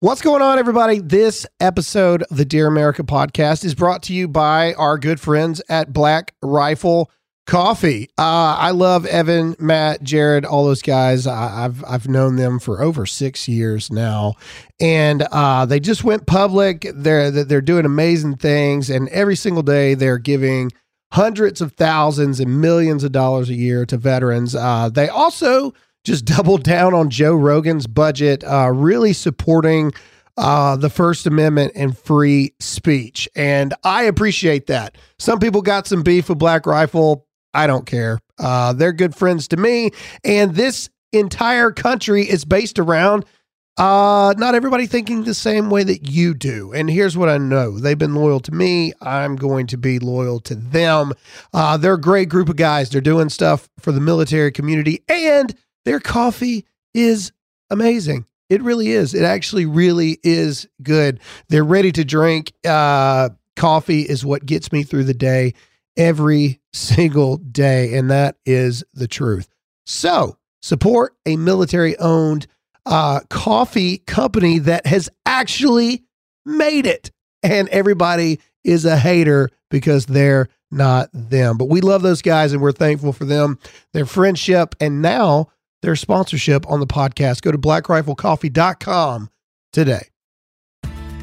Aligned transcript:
What's 0.00 0.20
going 0.20 0.42
on, 0.42 0.58
everybody? 0.58 0.98
This 0.98 1.46
episode 1.58 2.22
of 2.30 2.36
the 2.36 2.44
Dear 2.44 2.66
America 2.66 3.02
podcast 3.02 3.64
is 3.64 3.74
brought 3.74 4.02
to 4.02 4.12
you 4.12 4.28
by 4.28 4.74
our 4.74 4.98
good 4.98 5.18
friends 5.18 5.62
at 5.70 5.94
Black 5.94 6.34
Rifle 6.42 7.10
Coffee. 7.46 8.10
Uh, 8.18 8.56
I 8.58 8.72
love 8.72 9.06
Evan, 9.06 9.56
Matt, 9.58 10.02
Jared, 10.02 10.44
all 10.44 10.66
those 10.66 10.82
guys. 10.82 11.26
I, 11.26 11.64
I've 11.64 11.82
I've 11.86 12.08
known 12.10 12.36
them 12.36 12.58
for 12.58 12.82
over 12.82 13.06
six 13.06 13.48
years 13.48 13.90
now, 13.90 14.34
and 14.78 15.22
uh, 15.32 15.64
they 15.64 15.80
just 15.80 16.04
went 16.04 16.26
public. 16.26 16.86
They're 16.94 17.30
they're 17.30 17.62
doing 17.62 17.86
amazing 17.86 18.36
things, 18.36 18.90
and 18.90 19.08
every 19.08 19.34
single 19.34 19.62
day 19.62 19.94
they're 19.94 20.18
giving 20.18 20.72
hundreds 21.12 21.62
of 21.62 21.72
thousands 21.72 22.38
and 22.38 22.60
millions 22.60 23.02
of 23.02 23.12
dollars 23.12 23.48
a 23.48 23.54
year 23.54 23.86
to 23.86 23.96
veterans. 23.96 24.54
Uh, 24.54 24.90
they 24.90 25.08
also 25.08 25.72
just 26.06 26.24
doubled 26.24 26.62
down 26.62 26.94
on 26.94 27.10
Joe 27.10 27.34
Rogan's 27.34 27.86
budget, 27.86 28.44
uh, 28.44 28.70
really 28.72 29.12
supporting 29.12 29.92
uh, 30.38 30.76
the 30.76 30.88
First 30.88 31.26
Amendment 31.26 31.72
and 31.74 31.98
free 31.98 32.54
speech. 32.60 33.28
And 33.34 33.74
I 33.84 34.04
appreciate 34.04 34.68
that. 34.68 34.96
Some 35.18 35.40
people 35.40 35.62
got 35.62 35.86
some 35.86 36.02
beef 36.02 36.28
with 36.28 36.38
Black 36.38 36.64
Rifle. 36.64 37.26
I 37.52 37.66
don't 37.66 37.86
care. 37.86 38.20
Uh, 38.38 38.72
they're 38.72 38.92
good 38.92 39.14
friends 39.14 39.48
to 39.48 39.56
me. 39.56 39.90
And 40.24 40.54
this 40.54 40.88
entire 41.12 41.72
country 41.72 42.22
is 42.22 42.44
based 42.44 42.78
around 42.78 43.24
uh, 43.78 44.34
not 44.38 44.54
everybody 44.54 44.86
thinking 44.86 45.24
the 45.24 45.34
same 45.34 45.70
way 45.70 45.82
that 45.82 46.08
you 46.08 46.34
do. 46.34 46.72
And 46.72 46.88
here's 46.88 47.16
what 47.16 47.28
I 47.28 47.36
know 47.36 47.78
they've 47.78 47.98
been 47.98 48.14
loyal 48.14 48.40
to 48.40 48.52
me. 48.52 48.92
I'm 49.02 49.36
going 49.36 49.66
to 49.68 49.76
be 49.76 49.98
loyal 49.98 50.40
to 50.40 50.54
them. 50.54 51.12
Uh, 51.52 51.76
they're 51.76 51.94
a 51.94 52.00
great 52.00 52.28
group 52.28 52.48
of 52.48 52.56
guys. 52.56 52.90
They're 52.90 53.00
doing 53.00 53.28
stuff 53.28 53.68
for 53.78 53.92
the 53.92 54.00
military 54.00 54.52
community 54.52 55.02
and 55.08 55.54
their 55.86 56.00
coffee 56.00 56.66
is 56.92 57.32
amazing. 57.70 58.26
It 58.50 58.60
really 58.60 58.88
is. 58.88 59.14
It 59.14 59.22
actually 59.22 59.66
really 59.66 60.18
is 60.22 60.68
good. 60.82 61.20
They're 61.48 61.64
ready 61.64 61.92
to 61.92 62.04
drink. 62.04 62.52
Uh, 62.66 63.30
coffee 63.54 64.02
is 64.02 64.24
what 64.24 64.44
gets 64.44 64.72
me 64.72 64.82
through 64.82 65.04
the 65.04 65.14
day 65.14 65.54
every 65.96 66.60
single 66.72 67.38
day. 67.38 67.94
And 67.94 68.10
that 68.10 68.36
is 68.44 68.84
the 68.94 69.08
truth. 69.08 69.48
So 69.86 70.36
support 70.60 71.14
a 71.24 71.36
military 71.36 71.96
owned 71.98 72.48
uh, 72.84 73.20
coffee 73.30 73.98
company 73.98 74.58
that 74.58 74.86
has 74.86 75.08
actually 75.24 76.04
made 76.44 76.86
it. 76.86 77.12
And 77.44 77.68
everybody 77.68 78.40
is 78.64 78.84
a 78.84 78.96
hater 78.96 79.50
because 79.70 80.06
they're 80.06 80.48
not 80.72 81.10
them. 81.12 81.56
But 81.56 81.68
we 81.68 81.80
love 81.80 82.02
those 82.02 82.22
guys 82.22 82.52
and 82.52 82.60
we're 82.60 82.72
thankful 82.72 83.12
for 83.12 83.24
them, 83.24 83.60
their 83.92 84.06
friendship. 84.06 84.74
And 84.80 85.00
now, 85.00 85.48
their 85.82 85.96
sponsorship 85.96 86.68
on 86.70 86.80
the 86.80 86.86
podcast. 86.86 87.42
Go 87.42 87.52
to 87.52 87.58
blackriflecoffee.com 87.58 89.30
today. 89.72 90.08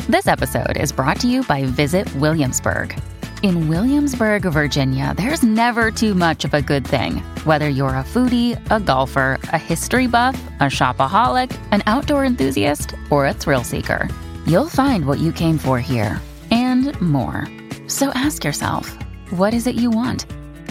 This 0.10 0.28
episode 0.28 0.76
is 0.76 0.92
brought 0.92 1.20
to 1.22 1.30
you 1.30 1.44
by 1.44 1.64
Visit 1.64 2.14
Williamsburg. 2.18 3.00
In 3.42 3.68
Williamsburg, 3.68 4.44
Virginia, 4.44 5.14
there's 5.18 5.44
never 5.44 5.92
too 5.92 6.14
much 6.14 6.46
of 6.46 6.54
a 6.54 6.62
good 6.62 6.86
thing. 6.86 7.18
Whether 7.46 7.68
you're 7.68 7.90
a 7.90 8.04
foodie, 8.04 8.60
a 8.70 8.80
golfer, 8.80 9.40
a 9.44 9.58
history 9.58 10.08
buff, 10.08 10.42
a 10.60 10.66
shopaholic, 10.66 11.58
an 11.72 11.84
outdoor 11.86 12.26
enthusiast, 12.26 12.96
or 13.10 13.28
a 13.28 13.34
thrill 13.34 13.64
seeker, 13.64 14.10
you'll 14.46 14.70
find 14.70 15.06
what 15.06 15.20
you 15.20 15.32
came 15.32 15.58
for 15.58 15.80
here 15.80 16.22
and 16.52 17.00
more. 17.02 17.48
So 17.88 18.10
ask 18.16 18.44
yourself, 18.44 18.98
what 19.32 19.54
is 19.54 19.68
it 19.68 19.76
you 19.76 19.90
want? 19.90 20.26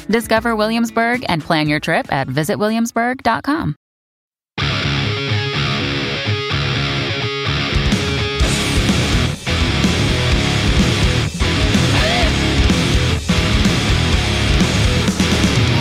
Discover 0.06 0.56
Williamsburg 0.56 1.24
and 1.28 1.42
plan 1.42 1.68
your 1.68 1.80
trip 1.80 2.12
at 2.12 2.28
visitwilliamsburg.com. 2.28 3.76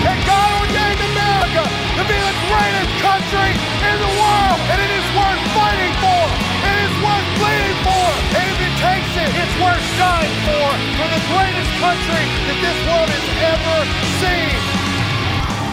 And 0.02 0.20
God 0.26 0.50
ordained 0.66 1.02
America 1.14 1.64
to 1.68 2.04
be 2.10 2.18
the 2.18 2.36
greatest 2.50 2.94
country 3.06 3.52
in 3.86 3.96
the 4.02 4.12
world. 4.18 4.58
And 4.72 4.80
it 4.82 4.92
is 4.92 5.08
worth 5.14 5.44
fighting 5.54 5.94
for. 6.02 6.24
It 6.66 6.78
is 6.90 6.94
worth 7.06 7.28
bleeding 7.38 7.80
for. 7.86 8.08
If 8.42 8.58
it 8.66 8.74
takes 8.82 9.14
it, 9.22 9.30
it's 9.30 9.56
worth 9.62 9.86
dying 10.02 10.36
for. 10.48 10.68
For 10.98 11.08
the 11.14 11.22
greatest 11.30 11.72
country 11.78 12.26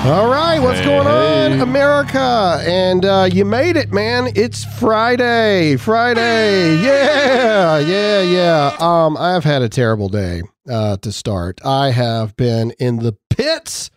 All 0.05 0.31
right, 0.31 0.59
what's 0.61 0.81
going 0.81 1.07
on, 1.07 1.61
America? 1.61 2.63
And 2.65 3.05
uh, 3.05 3.29
you 3.31 3.45
made 3.45 3.77
it, 3.77 3.93
man. 3.93 4.29
It's 4.37 4.65
Friday. 4.79 5.77
Friday. 5.77 6.77
Yeah, 6.83 7.79
yeah, 7.81 8.23
yeah. 8.23 8.77
Um, 8.79 9.17
I've 9.19 9.45
had 9.45 9.61
a 9.61 9.69
terrible 9.69 10.09
day 10.09 10.43
uh, 10.71 10.97
to 10.99 11.13
start. 11.13 11.61
I 11.65 11.91
have 11.91 12.37
been 12.37 12.71
in 12.79 13.01
the 13.01 13.17
pits 13.29 13.91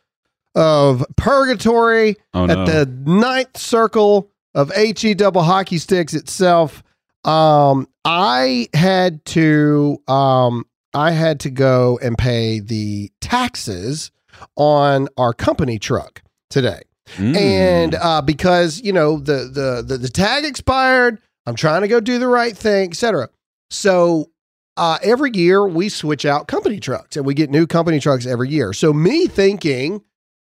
of 0.56 1.06
purgatory 1.16 2.18
Oh, 2.34 2.44
at 2.46 2.66
the 2.66 2.86
ninth 3.06 3.58
circle 3.58 4.30
of 4.54 4.72
HE 4.76 5.14
double 5.14 5.44
hockey 5.44 5.78
sticks 5.78 6.14
itself. 6.14 6.84
Um, 7.24 7.88
I 8.04 8.68
had 8.74 9.24
to 9.26 10.02
um, 10.10 10.66
I 10.94 11.12
had 11.12 11.40
to 11.42 11.52
go 11.52 12.00
and 12.02 12.18
pay 12.18 12.60
the 12.60 13.12
taxes 13.22 14.12
on 14.56 15.08
our 15.18 15.34
company 15.34 15.80
truck 15.80 16.22
today. 16.50 16.82
Mm. 17.16 17.36
And 17.36 17.96
uh, 17.96 18.22
because, 18.22 18.82
you 18.82 18.94
know, 18.94 19.20
the, 19.20 19.50
the 19.54 19.84
the 19.86 19.98
the 19.98 20.10
tag 20.10 20.46
expired, 20.46 21.20
I'm 21.46 21.56
trying 21.56 21.82
to 21.82 21.88
go 21.88 22.00
do 22.00 22.20
the 22.20 22.28
right 22.28 22.56
thing, 22.56 22.90
etc. 22.90 23.30
So 23.70 24.32
uh, 24.78 24.98
every 25.04 25.32
year 25.34 25.68
we 25.68 25.90
switch 25.90 26.26
out 26.26 26.48
company 26.48 26.80
trucks 26.80 27.18
and 27.18 27.26
we 27.26 27.34
get 27.34 27.50
new 27.50 27.68
company 27.68 28.00
trucks 28.00 28.26
every 28.26 28.50
year. 28.50 28.74
So 28.74 28.94
me 28.94 29.28
thinking, 29.28 30.02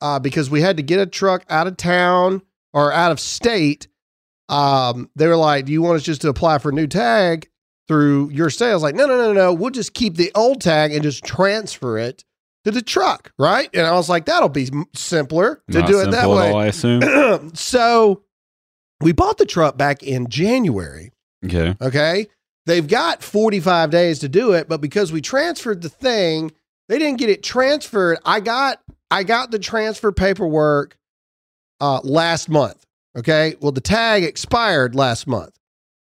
uh, 0.01 0.19
because 0.19 0.49
we 0.49 0.61
had 0.61 0.77
to 0.77 0.83
get 0.83 0.99
a 0.99 1.05
truck 1.05 1.43
out 1.49 1.67
of 1.67 1.77
town 1.77 2.41
or 2.73 2.91
out 2.91 3.11
of 3.11 3.19
state, 3.19 3.87
um, 4.47 5.09
they 5.15 5.27
were 5.27 5.35
like, 5.35 5.65
"Do 5.65 5.73
you 5.73 5.81
want 5.81 5.97
us 5.97 6.03
just 6.03 6.21
to 6.21 6.29
apply 6.29 6.59
for 6.59 6.69
a 6.69 6.73
new 6.73 6.87
tag 6.87 7.49
through 7.87 8.29
your 8.29 8.49
sales?" 8.49 8.83
Like, 8.83 8.95
no, 8.95 9.07
no, 9.07 9.17
no, 9.17 9.33
no. 9.33 9.53
We'll 9.53 9.71
just 9.71 9.93
keep 9.93 10.15
the 10.15 10.31
old 10.35 10.61
tag 10.61 10.93
and 10.93 11.01
just 11.01 11.23
transfer 11.23 11.97
it 11.97 12.23
to 12.65 12.71
the 12.71 12.81
truck, 12.81 13.31
right? 13.39 13.69
And 13.73 13.85
I 13.85 13.93
was 13.93 14.09
like, 14.09 14.25
"That'll 14.25 14.49
be 14.49 14.69
simpler 14.93 15.61
to 15.71 15.79
Not 15.79 15.87
do 15.87 16.01
it 16.01 16.11
that 16.11 16.29
way." 16.29 16.51
all, 16.51 16.57
I 16.57 16.67
assume. 16.67 17.01
so 17.55 18.23
we 19.01 19.13
bought 19.13 19.37
the 19.37 19.45
truck 19.45 19.77
back 19.77 20.03
in 20.03 20.27
January. 20.27 21.11
Okay. 21.45 21.75
Okay. 21.81 22.27
They've 22.65 22.87
got 22.87 23.21
45 23.21 23.91
days 23.91 24.19
to 24.19 24.29
do 24.29 24.53
it, 24.53 24.67
but 24.67 24.81
because 24.81 25.11
we 25.11 25.21
transferred 25.21 25.83
the 25.83 25.89
thing, 25.89 26.51
they 26.89 26.97
didn't 26.97 27.19
get 27.19 27.29
it 27.29 27.43
transferred. 27.43 28.17
I 28.25 28.39
got 28.39 28.81
I 29.11 29.23
got 29.23 29.51
the 29.51 29.59
transfer 29.59 30.11
paperwork 30.11 30.97
uh 31.79 31.99
last 32.03 32.49
month. 32.49 32.83
Okay. 33.15 33.55
Well, 33.61 33.71
the 33.71 33.81
tag 33.81 34.23
expired 34.23 34.95
last 34.95 35.27
month. 35.27 35.57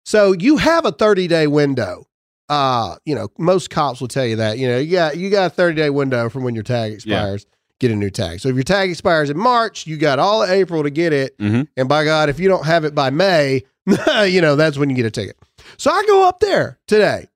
So 0.05 0.33
you 0.33 0.57
have 0.57 0.85
a 0.87 0.93
30-day 0.93 1.47
window. 1.47 2.07
Uh, 2.51 2.97
you 3.05 3.15
know, 3.15 3.29
most 3.39 3.71
cops 3.71 4.01
will 4.01 4.09
tell 4.09 4.27
you 4.27 4.37
that. 4.37 4.59
You 4.59 4.67
know, 4.69 4.79
you 4.79 4.91
got 4.93 5.17
you 5.17 5.31
got 5.31 5.53
a 5.53 5.55
30-day 5.55 5.89
window 5.91 6.29
from 6.29 6.43
when 6.43 6.55
your 6.55 6.65
tag 6.65 6.93
expires, 6.93 7.47
get 7.79 7.93
a 7.93 7.95
new 7.95 8.11
tag. 8.11 8.41
So 8.41 8.49
if 8.49 8.57
your 8.57 8.65
tag 8.65 8.91
expires 8.91 9.31
in 9.31 9.39
March, 9.39 9.87
you 9.87 9.97
got 9.97 10.19
all 10.19 10.43
of 10.43 10.51
April 10.51 10.83
to 10.83 10.91
get 10.91 11.13
it. 11.13 11.39
Mhm. 11.39 11.69
And 11.77 11.89
by 11.89 12.05
God, 12.05 12.29
if 12.29 12.41
you 12.41 12.49
don't 12.49 12.67
have 12.67 12.85
it 12.85 12.93
by 12.95 13.11
May, 13.11 13.63
you 14.27 14.41
know, 14.41 14.57
that's 14.57 14.77
when 14.77 14.91
you 14.91 14.97
get 14.97 15.07
a 15.07 15.11
ticket. 15.13 15.37
So 15.79 15.91
I 15.93 16.03
go 16.09 16.27
up 16.29 16.41
there 16.41 16.79
today. 16.89 17.29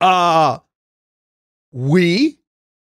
Uh 0.00 0.58
we 1.72 2.38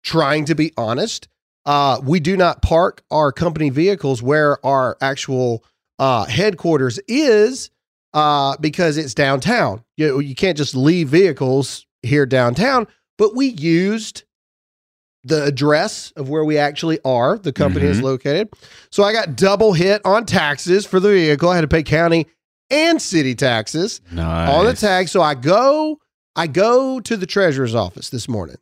trying 0.03 0.45
to 0.45 0.55
be 0.55 0.71
honest, 0.77 1.27
uh 1.65 1.99
we 2.03 2.19
do 2.19 2.37
not 2.37 2.61
park 2.61 3.03
our 3.11 3.31
company 3.31 3.69
vehicles 3.69 4.21
where 4.23 4.65
our 4.65 4.97
actual 5.01 5.63
uh 5.99 6.25
headquarters 6.25 6.99
is 7.07 7.69
uh 8.17 8.57
because 8.59 8.97
it's 8.97 9.13
downtown. 9.13 9.83
You 9.95 10.19
you 10.19 10.33
can't 10.35 10.57
just 10.57 10.75
leave 10.75 11.07
vehicles 11.09 11.85
here 12.01 12.25
downtown, 12.25 12.87
but 13.17 13.35
we 13.35 13.47
used 13.47 14.23
the 15.23 15.43
address 15.43 16.11
of 16.15 16.29
where 16.29 16.43
we 16.45 16.57
actually 16.57 16.99
are, 17.03 17.37
the 17.37 17.51
company 17.51 17.85
is 17.85 17.99
Mhm. 17.99 18.03
located. 18.03 18.49
So 18.91 19.03
I 19.03 19.11
got 19.13 19.35
double 19.35 19.73
hit 19.73 20.01
on 20.05 20.25
taxes 20.25 20.85
for 20.85 20.99
the 20.99 21.09
vehicle. 21.09 21.49
I 21.49 21.55
had 21.55 21.61
to 21.61 21.67
pay 21.67 21.83
county 21.83 22.27
and 22.69 23.01
city 23.01 23.35
taxes 23.35 23.99
Nice. 24.11 24.49
on 24.49 24.65
the 24.65 24.73
tag. 24.73 25.09
So 25.09 25.21
I 25.21 25.33
go, 25.35 25.99
I 26.35 26.47
go 26.47 26.99
to 27.01 27.17
the 27.17 27.25
treasurer's 27.25 27.75
office 27.75 28.09
this 28.09 28.29
morning. 28.29 28.55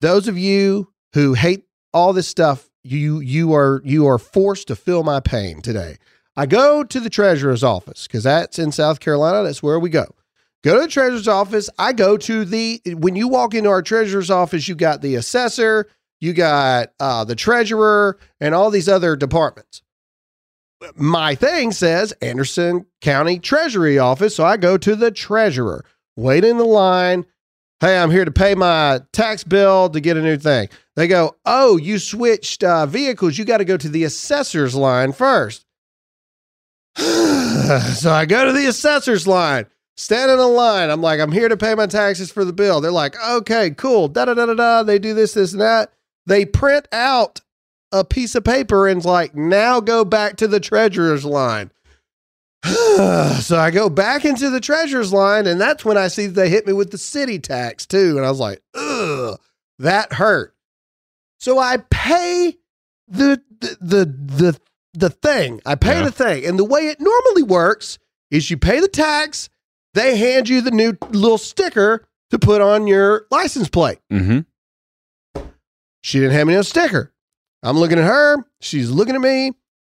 Those 0.00 0.28
of 0.28 0.38
you 0.38 0.92
who 1.14 1.34
hate 1.34 1.64
all 1.92 2.12
this 2.12 2.28
stuff, 2.28 2.68
you 2.84 3.18
you 3.20 3.52
are 3.54 3.80
you 3.84 4.06
are 4.06 4.18
forced 4.18 4.68
to 4.68 4.76
feel 4.76 5.02
my 5.02 5.18
pain 5.20 5.60
today. 5.60 5.96
I 6.36 6.46
go 6.46 6.82
to 6.82 7.00
the 7.00 7.10
treasurer's 7.10 7.62
office 7.62 8.06
because 8.06 8.24
that's 8.24 8.58
in 8.58 8.72
South 8.72 9.00
Carolina. 9.00 9.42
That's 9.42 9.62
where 9.62 9.78
we 9.78 9.90
go. 9.90 10.06
Go 10.64 10.76
to 10.76 10.82
the 10.82 10.88
treasurer's 10.88 11.28
office. 11.28 11.68
I 11.78 11.92
go 11.92 12.16
to 12.16 12.44
the 12.44 12.80
when 12.86 13.16
you 13.16 13.28
walk 13.28 13.54
into 13.54 13.68
our 13.68 13.82
treasurer's 13.82 14.30
office, 14.30 14.68
you 14.68 14.74
got 14.74 15.02
the 15.02 15.16
assessor, 15.16 15.88
you 16.20 16.32
got 16.32 16.92
uh, 17.00 17.24
the 17.24 17.34
treasurer, 17.34 18.18
and 18.40 18.54
all 18.54 18.70
these 18.70 18.88
other 18.88 19.16
departments. 19.16 19.82
my 20.94 21.34
thing 21.34 21.72
says 21.72 22.12
Anderson 22.22 22.86
County 23.00 23.38
Treasury 23.38 23.98
Office. 23.98 24.36
So 24.36 24.44
I 24.44 24.56
go 24.56 24.78
to 24.78 24.96
the 24.96 25.10
treasurer, 25.10 25.84
wait 26.16 26.44
in 26.44 26.58
the 26.58 26.64
line. 26.64 27.26
Hey, 27.80 27.98
I'm 27.98 28.12
here 28.12 28.24
to 28.24 28.30
pay 28.30 28.54
my 28.54 29.00
tax 29.12 29.42
bill 29.42 29.90
to 29.90 30.00
get 30.00 30.16
a 30.16 30.22
new 30.22 30.38
thing. 30.38 30.68
They 30.94 31.08
go, 31.08 31.34
Oh, 31.44 31.76
you 31.76 31.98
switched 31.98 32.62
uh, 32.62 32.86
vehicles. 32.86 33.36
You 33.36 33.44
got 33.44 33.58
to 33.58 33.64
go 33.64 33.76
to 33.76 33.88
the 33.88 34.04
assessor's 34.04 34.76
line 34.76 35.12
first. 35.12 35.66
so 37.94 38.12
I 38.12 38.26
go 38.26 38.44
to 38.44 38.52
the 38.52 38.66
assessor's 38.66 39.26
line, 39.26 39.66
stand 39.96 40.30
in 40.30 40.38
a 40.38 40.46
line. 40.46 40.90
I'm 40.90 41.02
like, 41.02 41.20
I'm 41.20 41.32
here 41.32 41.48
to 41.48 41.56
pay 41.56 41.74
my 41.74 41.86
taxes 41.86 42.30
for 42.30 42.44
the 42.44 42.52
bill. 42.52 42.80
They're 42.80 42.90
like, 42.90 43.16
okay, 43.22 43.70
cool. 43.70 44.08
Da 44.08 44.24
da 44.24 44.34
da 44.34 44.46
da 44.46 44.54
da. 44.54 44.82
They 44.82 44.98
do 44.98 45.14
this, 45.14 45.34
this, 45.34 45.52
and 45.52 45.60
that. 45.60 45.92
They 46.26 46.44
print 46.44 46.88
out 46.92 47.40
a 47.90 48.04
piece 48.04 48.34
of 48.34 48.44
paper 48.44 48.88
and's 48.88 49.04
like, 49.04 49.34
now 49.34 49.80
go 49.80 50.04
back 50.04 50.36
to 50.36 50.48
the 50.48 50.60
treasurer's 50.60 51.24
line. 51.24 51.70
so 52.64 53.58
I 53.58 53.70
go 53.72 53.90
back 53.90 54.24
into 54.24 54.48
the 54.48 54.60
treasurer's 54.60 55.12
line, 55.12 55.46
and 55.46 55.60
that's 55.60 55.84
when 55.84 55.98
I 55.98 56.08
see 56.08 56.26
they 56.26 56.48
hit 56.48 56.66
me 56.66 56.72
with 56.72 56.90
the 56.90 56.98
city 56.98 57.38
tax 57.38 57.86
too. 57.86 58.16
And 58.16 58.24
I 58.24 58.30
was 58.30 58.40
like, 58.40 58.62
ugh, 58.74 59.38
that 59.78 60.12
hurt. 60.12 60.54
So 61.38 61.58
I 61.58 61.78
pay 61.90 62.56
the 63.08 63.42
the 63.60 63.76
the 63.80 64.04
the, 64.04 64.60
the 64.94 65.10
thing. 65.10 65.60
I 65.66 65.74
pay 65.74 65.98
Yeah. 66.00 66.04
the 66.04 66.12
thing. 66.12 66.44
And 66.46 66.58
the 66.58 66.64
way 66.64 66.88
it 66.88 67.00
normally 67.00 67.42
works 67.42 67.98
is 68.30 68.50
you 68.50 68.56
pay 68.56 68.80
the 68.80 68.88
tax, 68.88 69.48
they 69.94 70.16
hand 70.16 70.48
you 70.48 70.60
the 70.60 70.70
new 70.70 70.96
little 71.10 71.38
sticker 71.38 72.04
to 72.30 72.38
put 72.38 72.60
on 72.60 72.86
your 72.86 73.26
license 73.30 73.68
plate. 73.68 73.98
Mm-hmm. 74.12 74.40
She 76.02 76.18
didn't 76.18 76.32
have 76.34 76.46
me 76.46 76.54
no 76.54 76.62
sticker. 76.62 77.12
I'm 77.62 77.78
looking 77.78 77.98
at 77.98 78.04
her. 78.04 78.44
She's 78.60 78.90
looking 78.90 79.14
at 79.14 79.20
me. 79.20 79.52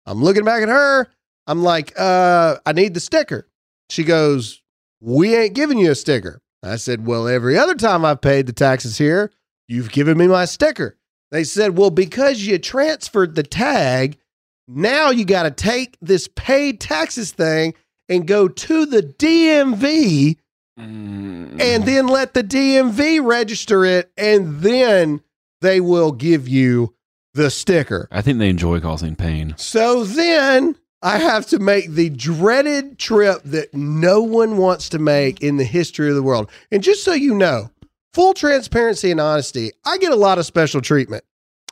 I'm 0.06 0.22
looking 0.22 0.44
back 0.44 0.62
at 0.62 0.68
her. 0.68 1.08
I'm 1.46 1.62
like, 1.62 1.92
uh, 1.98 2.56
I 2.64 2.72
need 2.72 2.94
the 2.94 3.00
sticker. 3.00 3.48
She 3.90 4.04
goes, 4.04 4.62
We 5.00 5.34
ain't 5.34 5.54
giving 5.54 5.78
you 5.78 5.90
a 5.90 5.94
sticker. 5.94 6.40
I 6.62 6.76
said, 6.76 7.06
Well, 7.06 7.26
every 7.26 7.58
other 7.58 7.74
time 7.74 8.04
I've 8.04 8.20
paid 8.20 8.46
the 8.46 8.52
taxes 8.52 8.98
here, 8.98 9.32
you've 9.68 9.90
given 9.90 10.16
me 10.18 10.26
my 10.28 10.44
sticker. 10.44 10.96
They 11.32 11.42
said, 11.44 11.76
Well, 11.76 11.90
because 11.90 12.42
you 12.42 12.58
transferred 12.58 13.34
the 13.34 13.42
tag, 13.42 14.18
now 14.68 15.10
you 15.10 15.24
got 15.24 15.44
to 15.44 15.50
take 15.50 15.96
this 16.00 16.28
paid 16.34 16.80
taxes 16.80 17.32
thing 17.32 17.74
and 18.08 18.26
go 18.26 18.48
to 18.48 18.86
the 18.86 19.02
DMV 19.02 20.36
Mm. 20.78 21.58
and 21.58 21.84
then 21.86 22.06
let 22.06 22.34
the 22.34 22.44
DMV 22.44 23.24
register 23.24 23.82
it, 23.86 24.12
and 24.18 24.60
then 24.60 25.22
they 25.62 25.80
will 25.80 26.12
give 26.12 26.46
you 26.46 26.94
the 27.32 27.50
sticker. 27.50 28.08
I 28.12 28.20
think 28.20 28.38
they 28.38 28.50
enjoy 28.50 28.80
causing 28.80 29.16
pain. 29.16 29.54
So 29.56 30.04
then 30.04 30.76
I 31.00 31.16
have 31.16 31.46
to 31.46 31.58
make 31.58 31.92
the 31.92 32.10
dreaded 32.10 32.98
trip 32.98 33.40
that 33.44 33.72
no 33.72 34.20
one 34.20 34.58
wants 34.58 34.90
to 34.90 34.98
make 34.98 35.42
in 35.42 35.56
the 35.56 35.64
history 35.64 36.10
of 36.10 36.14
the 36.14 36.22
world. 36.22 36.50
And 36.70 36.82
just 36.82 37.04
so 37.04 37.14
you 37.14 37.34
know, 37.34 37.70
full 38.12 38.34
transparency 38.34 39.10
and 39.10 39.18
honesty, 39.20 39.70
I 39.86 39.96
get 39.96 40.12
a 40.12 40.16
lot 40.16 40.38
of 40.38 40.44
special 40.44 40.82
treatment. 40.82 41.24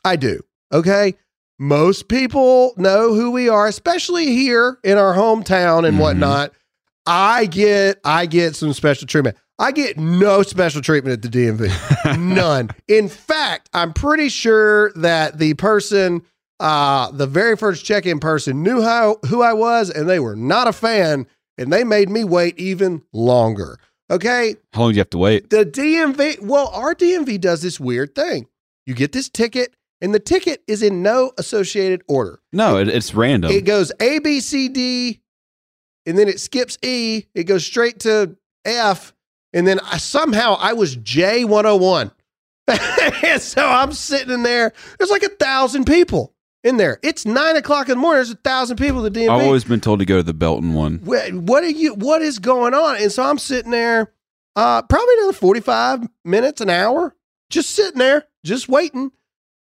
I 0.02 0.17
do. 0.17 0.40
Okay. 0.73 1.14
Most 1.59 2.09
people 2.09 2.75
know 2.77 3.15
who 3.15 3.31
we 3.31 3.49
are, 3.49 3.67
especially 3.67 4.27
here 4.27 4.79
in 4.83 4.99
our 4.99 5.15
hometown 5.15 5.87
and 5.87 5.97
Mhm. 5.99 6.01
whatnot. 6.01 6.53
I 7.06 7.47
get 7.47 8.01
I 8.05 8.27
get 8.27 8.56
some 8.56 8.73
special 8.73 9.06
treatment. 9.06 9.37
I 9.59 9.71
get 9.71 9.97
no 9.99 10.43
special 10.43 10.83
treatment 10.83 11.12
at 11.12 11.23
the 11.23 11.29
DMV. 11.29 11.71
None. 12.19 12.71
In 12.89 13.09
fact, 13.09 13.69
I'm 13.73 13.93
pretty 13.93 14.29
sure 14.29 14.91
that 14.97 15.39
the 15.39 15.55
person, 15.55 16.23
uh, 16.59 17.12
the 17.12 17.27
very 17.29 17.57
first 17.57 17.85
check-in 17.85 18.19
person 18.19 18.62
knew 18.65 18.83
how 18.83 19.19
who 19.29 19.43
I 19.43 19.53
was, 19.53 19.91
and 19.91 20.09
they 20.09 20.19
were 20.19 20.35
not 20.35 20.67
a 20.67 20.73
fan, 20.73 21.27
and 21.57 21.73
they 21.73 21.85
made 21.85 22.09
me 22.09 22.25
wait 22.25 22.59
even 22.59 23.03
longer. 23.12 23.79
Okay. 24.11 24.57
How 24.73 24.81
long 24.83 24.91
do 24.91 24.97
you 24.97 25.00
have 25.00 25.11
to 25.11 25.19
wait? 25.19 25.50
The 25.50 25.65
DMV, 25.65 26.41
well, 26.43 26.69
our 26.75 26.95
DMV 26.95 27.39
does 27.41 27.62
this 27.62 27.79
weird 27.79 28.15
thing. 28.17 28.47
You 28.87 28.95
get 28.95 29.12
this 29.12 29.29
ticket, 29.29 29.73
and 30.00 30.14
the 30.14 30.20
ticket 30.20 30.62
is 30.67 30.82
in 30.82 31.02
no 31.02 31.32
associated 31.38 32.02
order. 32.08 32.41
No, 32.52 32.79
it, 32.79 32.88
it's 32.88 33.14
random. 33.14 33.50
It 33.50 33.64
goes 33.64 33.93
A, 34.00 34.19
B, 34.19 34.41
C, 34.41 34.69
D, 34.69 35.20
and 36.06 36.19
then 36.19 36.29
it 36.29 36.41
skips 36.41 36.79
E. 36.82 37.25
It 37.35 37.44
goes 37.44 37.64
straight 37.64 38.00
to 38.00 38.37
F, 38.64 39.12
and 39.52 39.67
then 39.67 39.81
I, 39.81 39.99
somehow 39.99 40.56
I 40.58 40.73
was 40.73 40.96
J 40.96 41.44
one 41.44 41.64
hundred 41.64 41.81
one. 41.82 42.11
and 42.69 43.41
so 43.43 43.67
I'm 43.67 43.93
sitting 43.93 44.32
in 44.32 44.43
there. 44.43 44.73
There's 44.99 45.11
like 45.11 45.23
a 45.23 45.29
thousand 45.29 45.85
people 45.87 46.35
in 46.62 46.79
there. 46.79 46.99
It's 47.02 47.26
nine 47.26 47.56
o'clock 47.56 47.88
in 47.88 47.97
the 47.97 48.00
morning. 48.00 48.17
There's 48.19 48.31
a 48.31 48.37
thousand 48.37 48.79
people 48.79 49.05
at 49.05 49.12
the 49.12 49.20
DMV. 49.20 49.31
I've 49.31 49.44
always 49.44 49.64
been 49.64 49.81
told 49.81 49.99
to 50.00 50.06
go 50.06 50.17
to 50.17 50.23
the 50.23 50.35
Belton 50.35 50.75
one. 50.75 51.00
What, 51.05 51.32
what 51.35 51.62
are 51.62 51.69
you? 51.69 51.94
What 51.94 52.23
is 52.23 52.38
going 52.38 52.75
on? 52.75 52.97
And 52.97 53.12
so 53.12 53.23
I'm 53.23 53.38
sitting 53.38 53.70
there, 53.70 54.12
uh, 54.56 54.82
probably 54.82 55.14
another 55.19 55.35
45 55.35 56.08
minutes, 56.25 56.61
an 56.61 56.70
hour, 56.70 57.14
just 57.50 57.70
sitting 57.70 57.99
there, 57.99 58.25
just 58.44 58.69
waiting. 58.69 59.12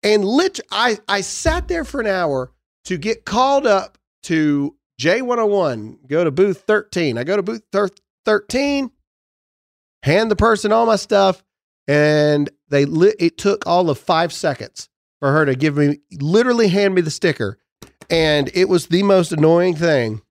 And 0.06 0.24
lit, 0.24 0.60
I 0.72 1.00
I 1.08 1.22
sat 1.22 1.68
there 1.68 1.84
for 1.84 2.00
an 2.00 2.06
hour 2.06 2.52
to 2.86 2.96
get 2.96 3.26
called 3.26 3.66
up 3.66 3.98
to 4.24 4.76
J101. 5.02 6.08
Go 6.08 6.24
to 6.24 6.30
booth 6.30 6.64
13. 6.68 7.18
I 7.18 7.24
go 7.24 7.36
to 7.36 7.42
booth 7.42 7.64
thir- 7.72 7.90
13, 8.26 8.92
hand 10.04 10.30
the 10.30 10.36
person 10.36 10.72
all 10.72 10.86
my 10.86 10.96
stuff, 10.96 11.44
and 11.88 12.52
they 12.70 12.86
lit. 12.86 13.16
It 13.20 13.40
took 13.40 13.66
all 13.66 13.90
of 13.90 13.98
five 13.98 14.32
seconds 14.32 14.90
for 15.20 15.32
her 15.32 15.44
to 15.44 15.56
give 15.56 15.76
me, 15.76 15.98
literally 16.20 16.68
hand 16.68 16.94
me 16.94 17.02
the 17.02 17.10
sticker, 17.10 17.58
and 18.08 18.52
it 18.54 18.70
was 18.70 18.88
the 18.88 19.02
most 19.02 19.32
annoying 19.32 19.76
thing 19.76 20.22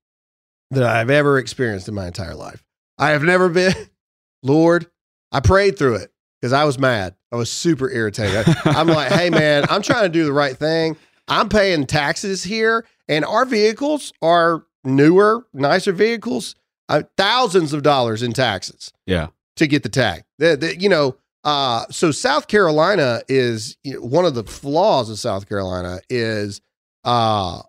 that 0.71 0.85
I've 0.85 1.11
ever 1.11 1.37
experienced 1.37 1.88
in 1.88 1.94
my 1.94 2.06
entire 2.06 2.37
life. 2.37 2.65
I 2.97 3.11
have 3.11 3.25
never 3.25 3.49
been, 3.49 3.75
Lord, 4.44 4.87
I 5.32 5.41
prayed 5.41 5.76
through 5.76 5.97
it 5.97 6.13
because 6.44 6.52
I 6.52 6.64
was 6.64 6.79
mad. 6.79 7.14
I 7.32 7.37
was 7.37 7.50
super 7.50 7.88
irritated. 7.91 8.44
I'm 8.67 8.87
like, 8.87 9.11
hey, 9.11 9.31
man, 9.31 9.64
I'm 9.70 9.81
trying 9.81 10.02
to 10.02 10.11
do 10.11 10.26
the 10.26 10.32
right 10.32 10.55
thing. 10.55 10.94
I'm 11.26 11.49
paying 11.49 11.87
taxes 11.87 12.44
here, 12.44 12.85
and 13.08 13.25
our 13.25 13.46
vehicles 13.46 14.12
are 14.20 14.67
newer, 14.85 15.46
nicer 15.55 15.94
vehicles, 15.94 16.55
uh, 16.91 17.05
thousands 17.17 17.73
of 17.73 17.82
dollars 17.82 18.23
in 18.23 18.35
taxes 18.35 18.93
Yeah. 19.06 19.29
to 19.56 19.67
get 19.67 19.85
the 19.85 19.88
tag. 19.88 20.25
The- 20.38 20.58
the- 20.58 20.79
you 20.79 20.91
know, 20.91 21.17
uh, 21.44 21.87
so 21.91 22.11
South 22.11 22.47
Carolina 22.47 23.23
is 23.26 23.79
you 23.82 23.94
know, 23.94 24.00
one 24.00 24.26
of 24.26 24.35
the 24.35 24.44
flaws 24.44 25.08
of 25.08 25.19
South 25.19 25.49
Carolina 25.49 26.00
is 26.11 26.61
uh, 27.05 27.62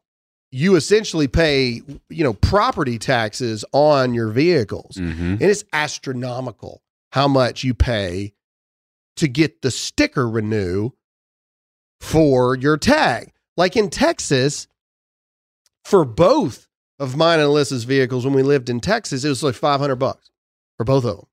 you 0.51 0.75
essentially 0.75 1.29
pay 1.29 1.81
you 2.09 2.23
know 2.25 2.33
property 2.33 2.99
taxes 2.99 3.63
on 3.71 4.13
your 4.13 4.27
vehicles, 4.31 4.97
hmm 4.97 5.11
and 5.11 5.41
it's 5.41 5.63
astronomical 5.71 6.81
how 7.13 7.27
much 7.29 7.63
you 7.63 7.73
pay 7.73 8.33
to 9.17 9.27
get 9.27 9.61
the 9.61 9.71
sticker 9.71 10.29
renew 10.29 10.91
for 12.01 12.55
your 12.55 12.77
tag. 12.77 13.31
Like 13.57 13.75
in 13.75 13.89
Texas, 13.89 14.67
for 15.83 16.03
both 16.05 16.67
of 16.99 17.15
mine 17.15 17.39
and 17.39 17.47
Alyssa's 17.49 17.83
vehicles 17.85 18.25
when 18.25 18.33
we 18.33 18.43
lived 18.43 18.69
in 18.69 18.79
Texas, 18.79 19.23
it 19.23 19.29
was 19.29 19.43
like 19.43 19.55
five 19.55 19.79
hundred 19.79 19.95
bucks 19.97 20.29
for 20.77 20.83
both 20.83 21.05
of 21.05 21.17
them 21.17 21.25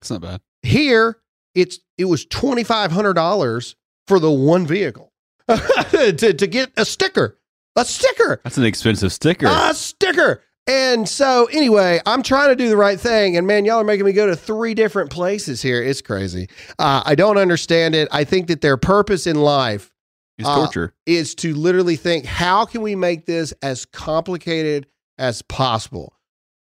It's 0.00 0.10
not 0.10 0.20
bad. 0.20 0.40
here 0.62 1.18
it's 1.54 1.78
it 1.96 2.04
was 2.06 2.24
twenty 2.24 2.64
five 2.64 2.90
hundred 2.92 3.14
dollars 3.14 3.76
for 4.06 4.18
the 4.18 4.30
one 4.30 4.66
vehicle 4.66 5.12
to, 5.48 6.32
to 6.32 6.46
get 6.46 6.70
a 6.76 6.84
sticker, 6.84 7.38
a 7.76 7.84
sticker, 7.84 8.40
That's 8.44 8.58
an 8.58 8.64
expensive 8.64 9.12
sticker. 9.12 9.46
a 9.48 9.72
sticker. 9.74 10.42
And 10.68 11.08
so 11.08 11.46
anyway, 11.46 11.98
I'm 12.04 12.22
trying 12.22 12.50
to 12.50 12.56
do 12.56 12.68
the 12.68 12.76
right 12.76 13.00
thing, 13.00 13.38
and 13.38 13.46
man, 13.46 13.64
y'all 13.64 13.80
are 13.80 13.84
making 13.84 14.04
me 14.04 14.12
go 14.12 14.26
to 14.26 14.36
three 14.36 14.74
different 14.74 15.10
places 15.10 15.62
here. 15.62 15.82
It's 15.82 16.02
crazy. 16.02 16.48
Uh, 16.78 17.02
I 17.06 17.14
don't 17.14 17.38
understand 17.38 17.94
it. 17.94 18.06
I 18.12 18.24
think 18.24 18.48
that 18.48 18.60
their 18.60 18.76
purpose 18.76 19.26
in 19.26 19.36
life 19.36 19.90
it's 20.38 20.48
uh, 20.48 20.54
torture. 20.54 20.94
is 21.06 21.34
to 21.36 21.54
literally 21.54 21.96
think 21.96 22.24
how 22.24 22.64
can 22.64 22.82
we 22.82 22.94
make 22.94 23.26
this 23.26 23.52
as 23.62 23.84
complicated 23.86 24.86
as 25.18 25.42
possible 25.42 26.14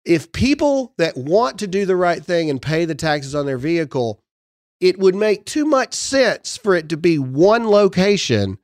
if 0.05 0.31
people 0.31 0.93
that 0.98 1.17
want 1.17 1.60
to 1.60 1.67
do 1.67 1.86
the 1.86 1.95
right 1.95 2.24
thing 2.24 2.50
and 2.50 2.62
pay 2.62 2.86
the 2.86 2.95
taxes 2.95 3.33
on 3.33 3.45
their 3.45 3.57
vehicle 3.57 4.22
it 4.79 5.00
would 5.00 5.15
make 5.15 5.45
too 5.45 5.65
much 5.65 5.93
sense 5.93 6.57
for 6.57 6.75
it 6.75 6.89
to 6.89 6.98
be 6.98 7.17
one 7.17 7.67
location 7.67 8.57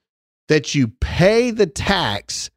that 0.48 0.76
you 0.76 0.90
pay 1.00 1.50
the 1.50 1.66
tax 1.68 2.50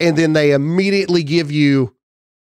and 0.00 0.16
then 0.16 0.32
they 0.32 0.52
immediately 0.52 1.22
give 1.22 1.52
you 1.52 1.94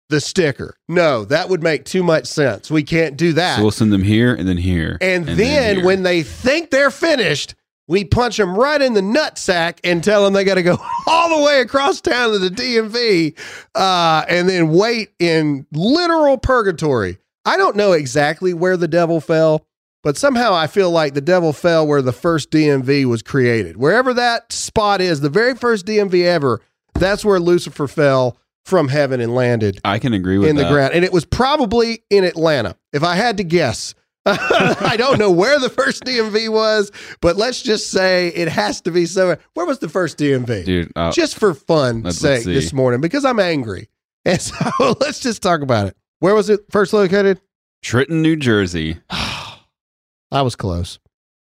the 0.09 0.19
sticker 0.21 0.75
no 0.89 1.23
that 1.25 1.47
would 1.49 1.63
make 1.63 1.85
too 1.85 2.03
much 2.03 2.25
sense 2.25 2.69
we 2.69 2.83
can't 2.83 3.15
do 3.17 3.33
that 3.33 3.55
So 3.55 3.61
we'll 3.63 3.71
send 3.71 3.91
them 3.93 4.03
here 4.03 4.33
and 4.33 4.47
then 4.47 4.57
here. 4.57 4.97
and, 5.01 5.25
then, 5.25 5.77
here. 5.77 5.85
when 5.85 6.03
they 6.03 6.21
think 6.23 6.69
they're 6.69 6.91
finished, 6.91 7.55
we 7.87 8.03
punch 8.05 8.35
them 8.37 8.55
right 8.57 8.81
in 8.81 8.93
the 8.93 9.01
nutsack 9.01 9.79
and 9.85 10.03
tell 10.03 10.23
them 10.23 10.33
they 10.33 10.43
got 10.43 10.55
to 10.55 10.63
go 10.63 10.77
all 11.07 11.37
the 11.37 11.43
way 11.45 11.61
across 11.61 11.99
town 12.01 12.31
to 12.33 12.39
the 12.39 12.49
DMV 12.49 13.37
uh, 13.75 14.25
and 14.29 14.47
then 14.49 14.69
wait 14.69 15.09
in 15.19 15.65
literal 15.71 16.37
purgatory. 16.37 17.17
I 17.45 17.57
don't 17.57 17.75
know 17.75 17.93
exactly 17.93 18.53
where 18.53 18.77
the 18.77 18.87
devil 18.87 19.19
fell, 19.19 19.65
but 20.03 20.15
somehow 20.17 20.53
I 20.53 20.67
feel 20.67 20.91
like 20.91 21.13
the 21.15 21.21
devil 21.21 21.53
fell 21.53 21.87
where 21.87 22.01
the 22.01 22.13
first 22.13 22.51
DMV 22.51 23.05
was 23.05 23.21
created. 23.23 23.77
Wherever 23.77 24.13
that 24.13 24.51
spot 24.53 25.01
is, 25.01 25.21
the 25.21 25.29
very 25.29 25.55
first 25.55 25.85
DMV 25.85 26.23
ever, 26.23 26.61
That's 27.01 27.25
where 27.25 27.39
Lucifer 27.39 27.87
fell 27.87 28.37
from 28.65 28.87
heaven 28.87 29.19
and 29.19 29.33
landed 29.35 29.81
I 29.83 29.99
can 29.99 30.13
agree 30.13 30.37
with 30.37 30.47
in 30.49 30.55
the 30.55 30.63
that. 30.63 30.71
ground. 30.71 30.93
And 30.93 31.03
it 31.03 31.11
was 31.11 31.25
probably 31.25 32.03
in 32.09 32.23
Atlanta, 32.23 32.77
if 32.93 33.03
I 33.03 33.15
had 33.15 33.37
to 33.37 33.43
guess. 33.43 33.93
I 34.25 34.95
don't 34.99 35.17
know 35.17 35.31
where 35.31 35.59
the 35.59 35.69
first 35.69 36.03
DMV 36.03 36.49
was, 36.49 36.91
but 37.21 37.37
let's 37.37 37.59
just 37.63 37.89
say 37.89 38.27
it 38.27 38.47
has 38.49 38.79
to 38.81 38.91
be 38.91 39.07
somewhere. 39.07 39.39
Where 39.55 39.65
was 39.65 39.79
the 39.79 39.89
first 39.89 40.19
DMV? 40.19 40.63
Dude, 40.63 40.91
uh, 40.95 41.11
just 41.11 41.39
for 41.39 41.55
fun 41.55 42.03
let's- 42.03 42.19
sake 42.19 42.45
let's 42.45 42.45
this 42.45 42.71
morning 42.73 43.01
because 43.01 43.25
I'm 43.25 43.39
angry. 43.39 43.89
And 44.23 44.39
so 44.39 44.55
let's 44.99 45.19
just 45.19 45.41
talk 45.41 45.61
about 45.61 45.87
it. 45.87 45.97
Where 46.19 46.35
was 46.35 46.51
it 46.51 46.59
first 46.69 46.93
located? 46.93 47.41
Trenton, 47.81 48.21
New 48.21 48.35
Jersey. 48.35 48.99
I 49.09 50.43
was 50.43 50.55
close. 50.55 50.99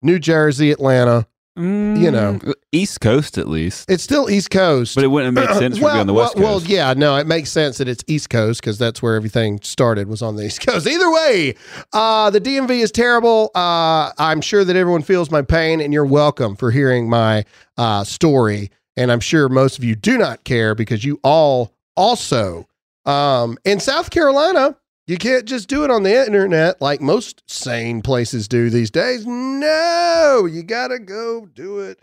New 0.02 0.18
Jersey, 0.18 0.72
Atlanta. 0.72 1.28
You 1.56 2.10
know. 2.10 2.40
Mm, 2.42 2.54
East 2.72 3.02
Coast 3.02 3.38
at 3.38 3.48
least. 3.48 3.90
It's 3.90 4.04
still 4.04 4.30
East 4.30 4.50
Coast. 4.50 4.96
But 4.96 5.04
it 5.04 5.08
wouldn't 5.08 5.36
make 5.36 5.50
sense 5.50 5.78
for 5.78 5.86
it 5.86 5.90
to 5.90 5.96
be 5.96 6.00
on 6.00 6.08
the 6.08 6.14
West 6.14 6.36
well, 6.36 6.56
Coast. 6.56 6.68
well, 6.68 6.76
yeah, 6.76 6.94
no, 6.94 7.16
it 7.18 7.28
makes 7.28 7.52
sense 7.52 7.78
that 7.78 7.88
it's 7.88 8.04
East 8.08 8.32
Coast 8.32 8.60
because 8.62 8.80
that's 8.80 9.02
where 9.04 9.16
everything 9.16 9.60
started 9.62 10.08
was 10.08 10.24
on 10.24 10.36
the 10.36 10.46
East 10.46 10.62
Coast. 10.66 10.88
Either 10.88 11.12
way, 11.12 11.54
uh, 11.94 12.32
the 12.32 12.42
DMV 12.42 12.72
is 12.82 12.92
terrible. 12.92 13.52
Uh, 13.54 14.12
I'm 14.18 14.42
sure 14.42 14.64
that 14.64 14.76
everyone 14.76 15.04
feels 15.04 15.30
my 15.30 15.44
pain, 15.44 15.80
and 15.80 15.94
you're 15.94 16.06
welcome 16.06 16.56
for 16.56 16.72
hearing 16.72 17.08
my 17.08 17.46
uh, 17.78 18.04
story. 18.04 18.72
And 18.98 19.12
I'm 19.12 19.20
sure 19.20 19.50
most 19.50 19.78
of 19.78 19.84
you 19.84 19.96
do 19.96 20.18
not 20.18 20.44
care 20.44 20.74
because 20.74 21.04
you 21.04 21.20
all 21.24 21.74
also 21.96 22.68
um, 23.06 23.58
in 23.64 23.80
South 23.80 24.10
Carolina. 24.10 24.76
You 25.06 25.18
can't 25.18 25.46
just 25.46 25.68
do 25.68 25.84
it 25.84 25.92
on 25.92 26.04
the 26.04 26.26
internet 26.26 26.82
like 26.82 27.02
most 27.02 27.44
sane 27.48 28.02
places 28.02 28.48
do 28.48 28.70
these 28.70 28.90
days. 28.90 29.26
No, 29.26 30.48
you 30.50 30.64
got 30.64 30.88
to 30.90 31.00
go 31.00 31.46
do 31.46 31.80
it 31.80 32.00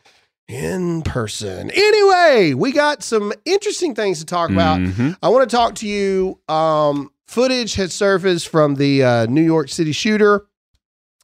in 0.49 1.01
person. 1.03 1.71
Anyway, 1.71 2.53
we 2.55 2.73
got 2.73 3.03
some 3.03 3.33
interesting 3.47 3.95
things 3.95 4.19
to 4.19 4.27
talk 4.27 4.51
about. 4.51 4.81
Mhm. 4.81 5.17
I 5.23 5.29
want 5.31 5.49
to 5.49 5.57
talk 5.57 5.77
to 5.77 5.87
you. 5.89 6.39
Um, 6.49 7.11
footage 7.27 7.75
has 7.77 7.95
surfaced 7.95 8.49
from 8.49 8.75
the 8.75 9.03
uh, 9.03 9.27
New 9.27 9.43
York 9.43 9.71
City 9.71 9.93
shooter 9.93 10.45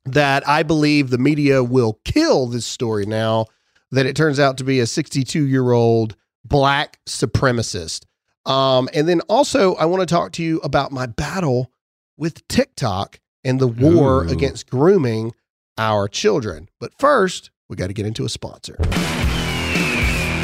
that 0.06 0.48
I 0.48 0.62
believe 0.62 1.10
the 1.10 1.18
media 1.18 1.62
will 1.62 2.00
kill 2.04 2.46
this 2.46 2.64
story 2.64 3.04
now 3.04 3.46
that 3.90 4.06
it 4.06 4.16
turns 4.16 4.38
out 4.40 4.56
to 4.58 4.64
be 4.64 4.80
a 4.80 4.86
62 4.86 5.44
year 5.46 5.72
old 5.72 6.16
black 6.44 7.00
supremacist. 7.06 8.04
Um, 8.46 8.88
and 8.94 9.08
then 9.08 9.20
also, 9.22 9.74
I 9.74 9.84
want 9.86 10.00
to 10.00 10.06
talk 10.06 10.32
to 10.32 10.42
you 10.42 10.58
about 10.60 10.92
my 10.92 11.06
battle 11.06 11.70
with 12.16 12.46
TikTok 12.48 13.20
and 13.44 13.60
the 13.60 13.66
war 13.66 14.24
Ooh. 14.24 14.28
against 14.28 14.70
grooming 14.70 15.32
our 15.76 16.08
children. 16.08 16.68
But 16.80 16.92
first, 16.98 17.50
we 17.68 17.76
got 17.76 17.88
to 17.88 17.92
get 17.92 18.06
into 18.06 18.24
a 18.24 18.28
sponsor. 18.28 18.76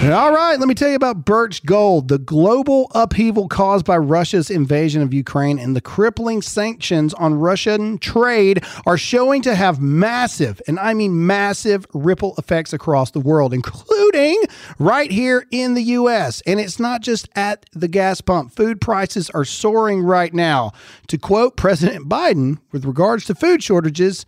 All 0.05 0.33
right, 0.33 0.59
let 0.59 0.67
me 0.67 0.75
tell 0.75 0.89
you 0.89 0.97
about 0.97 1.25
Birch 1.25 1.65
Gold. 1.65 2.09
The 2.09 2.19
global 2.19 2.91
upheaval 2.93 3.47
caused 3.47 3.87
by 3.87 3.97
Russia's 3.99 4.51
invasion 4.51 5.01
of 5.01 5.15
Ukraine 5.15 5.61
and 5.61 5.77
the 5.77 5.81
crippling 5.81 6.43
sanctions 6.43 7.15
on 7.15 7.35
Russian 7.35 7.99
trade 7.99 8.65
are 8.85 8.99
showing 8.99 9.43
to 9.43 9.55
have 9.55 9.81
massive, 9.81 10.61
and 10.67 10.81
I 10.81 10.93
mean 10.93 11.25
massive, 11.25 11.87
ripple 11.95 12.35
effects 12.37 12.73
across 12.73 13.13
the 13.13 13.21
world, 13.21 13.55
including 13.55 14.43
right 14.81 15.09
here 15.09 15.47
in 15.53 15.75
the 15.75 15.85
U.S. 15.85 16.43
And 16.49 16.59
it's 16.59 16.81
not 16.81 17.03
just 17.03 17.29
at 17.37 17.65
the 17.73 17.87
gas 17.87 18.21
pump. 18.21 18.51
Food 18.51 18.81
prices 18.81 19.31
are 19.31 19.45
soaring 19.45 20.03
right 20.03 20.35
now. 20.35 20.73
To 21.07 21.17
quote 21.17 21.57
President 21.57 22.09
Biden 22.09 22.59
with 22.73 22.85
regards 22.85 23.25
to 23.27 23.37
food 23.37 23.63
shortages, 23.63 24.27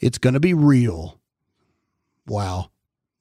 it's 0.00 0.18
going 0.18 0.34
to 0.34 0.40
be 0.40 0.54
real. 0.54 1.18
Wow. 2.28 2.70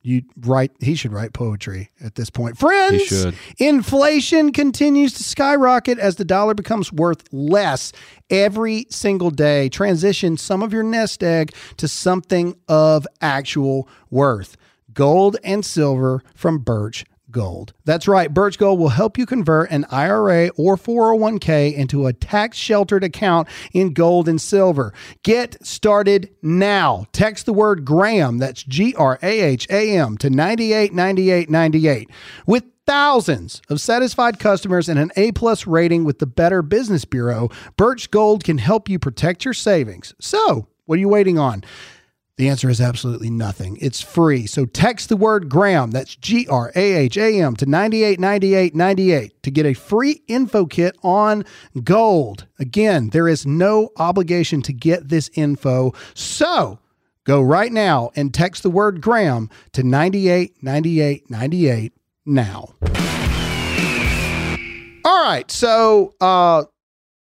You 0.08 0.22
write 0.40 0.72
he 0.80 0.96
should 0.96 1.12
write 1.12 1.34
poetry 1.34 1.92
at 2.02 2.16
this 2.16 2.30
point. 2.30 2.58
Friends, 2.58 2.94
He 2.94 3.06
should. 3.08 3.36
inflation 3.58 4.54
continues 4.54 5.12
to 5.16 5.24
skyrocket 5.24 6.00
as 6.00 6.16
the 6.16 6.24
dollar 6.24 6.54
becomes 6.54 6.94
worth 6.94 7.26
less 7.34 7.92
every 8.30 8.88
single 8.90 9.32
day. 9.32 9.68
Transition 9.68 10.38
some 10.38 10.64
of 10.64 10.72
your 10.72 10.84
nest 10.84 11.24
egg 11.24 11.54
to 11.76 11.90
something 11.90 12.56
of 12.70 13.06
actual 13.20 13.90
worth. 14.10 14.56
Gold 14.94 15.36
and 15.44 15.66
silver 15.66 16.24
from 16.34 16.60
Birch 16.60 17.04
Gold. 17.32 17.74
That's 17.86 18.08
right. 18.08 18.34
Birch 18.34 18.58
Gold 18.58 18.80
will 18.80 18.90
help 18.90 19.18
you 19.18 19.26
convert 19.26 19.70
an 19.72 19.86
IRA 19.92 20.50
or 20.58 20.78
401k 20.78 21.74
into 21.74 22.08
a 22.08 22.14
tax 22.14 22.58
sheltered 22.58 23.04
account 23.04 23.48
in 23.74 23.94
gold 23.94 24.30
and 24.30 24.40
silver. 24.40 24.94
Get 25.24 25.66
started 25.66 26.30
now. 26.42 27.06
Text 27.12 27.46
the 27.46 27.54
word 27.54 27.86
Graham, 27.86 28.38
that's 28.38 28.64
G 28.64 28.96
R 28.96 29.20
A 29.22 29.42
H 29.42 29.68
A 29.70 29.98
M, 29.98 30.18
to 30.20 30.30
989898. 30.30 32.10
With 32.46 32.64
thousands 32.86 33.62
of 33.70 33.82
satisfied 33.82 34.40
customers 34.40 34.88
and 34.88 34.98
an 34.98 35.12
A 35.18 35.34
plus 35.34 35.68
rating 35.68 36.06
with 36.06 36.20
the 36.20 36.26
Better 36.26 36.62
Business 36.62 37.06
Bureau, 37.06 37.50
Birch 37.76 38.10
Gold 38.10 38.44
can 38.44 38.58
help 38.58 38.88
you 38.90 38.98
protect 38.98 39.44
your 39.44 39.54
savings. 39.54 40.14
So, 40.20 40.68
what 40.86 40.96
are 40.96 41.00
you 41.00 41.10
waiting 41.10 41.38
on? 41.38 41.64
The 42.38 42.48
answer 42.50 42.70
is 42.70 42.80
absolutely 42.80 43.32
nothing. 43.32 43.80
It's 43.82 44.00
free. 44.00 44.46
So 44.46 44.66
text 44.66 45.10
the 45.10 45.18
word 45.18 45.50
Graham, 45.50 45.90
that's 45.90 46.16
G 46.16 46.48
R 46.48 46.72
A 46.76 46.94
H 46.94 47.18
A 47.18 47.42
M, 47.42 47.56
to 47.56 47.66
989898 47.66 49.42
to 49.42 49.50
get 49.50 49.66
a 49.66 49.74
free 49.74 50.22
info 50.28 50.68
kit 50.68 50.96
on 51.02 51.46
gold. 51.84 52.46
Again, 52.60 53.10
there 53.10 53.28
is 53.28 53.48
no 53.48 53.90
obligation 53.98 54.62
to 54.62 54.74
get 54.74 55.10
this 55.10 55.32
info. 55.34 55.96
So 56.14 56.78
go 57.24 57.42
right 57.42 57.72
now 57.72 58.12
and 58.16 58.32
text 58.32 58.62
the 58.62 58.70
word 58.70 59.02
Graham 59.02 59.50
to 59.72 59.82
989898 59.82 61.94
now. 62.28 62.70
All 65.04 65.24
right. 65.24 65.50
So 65.50 66.14
uh, 66.22 66.66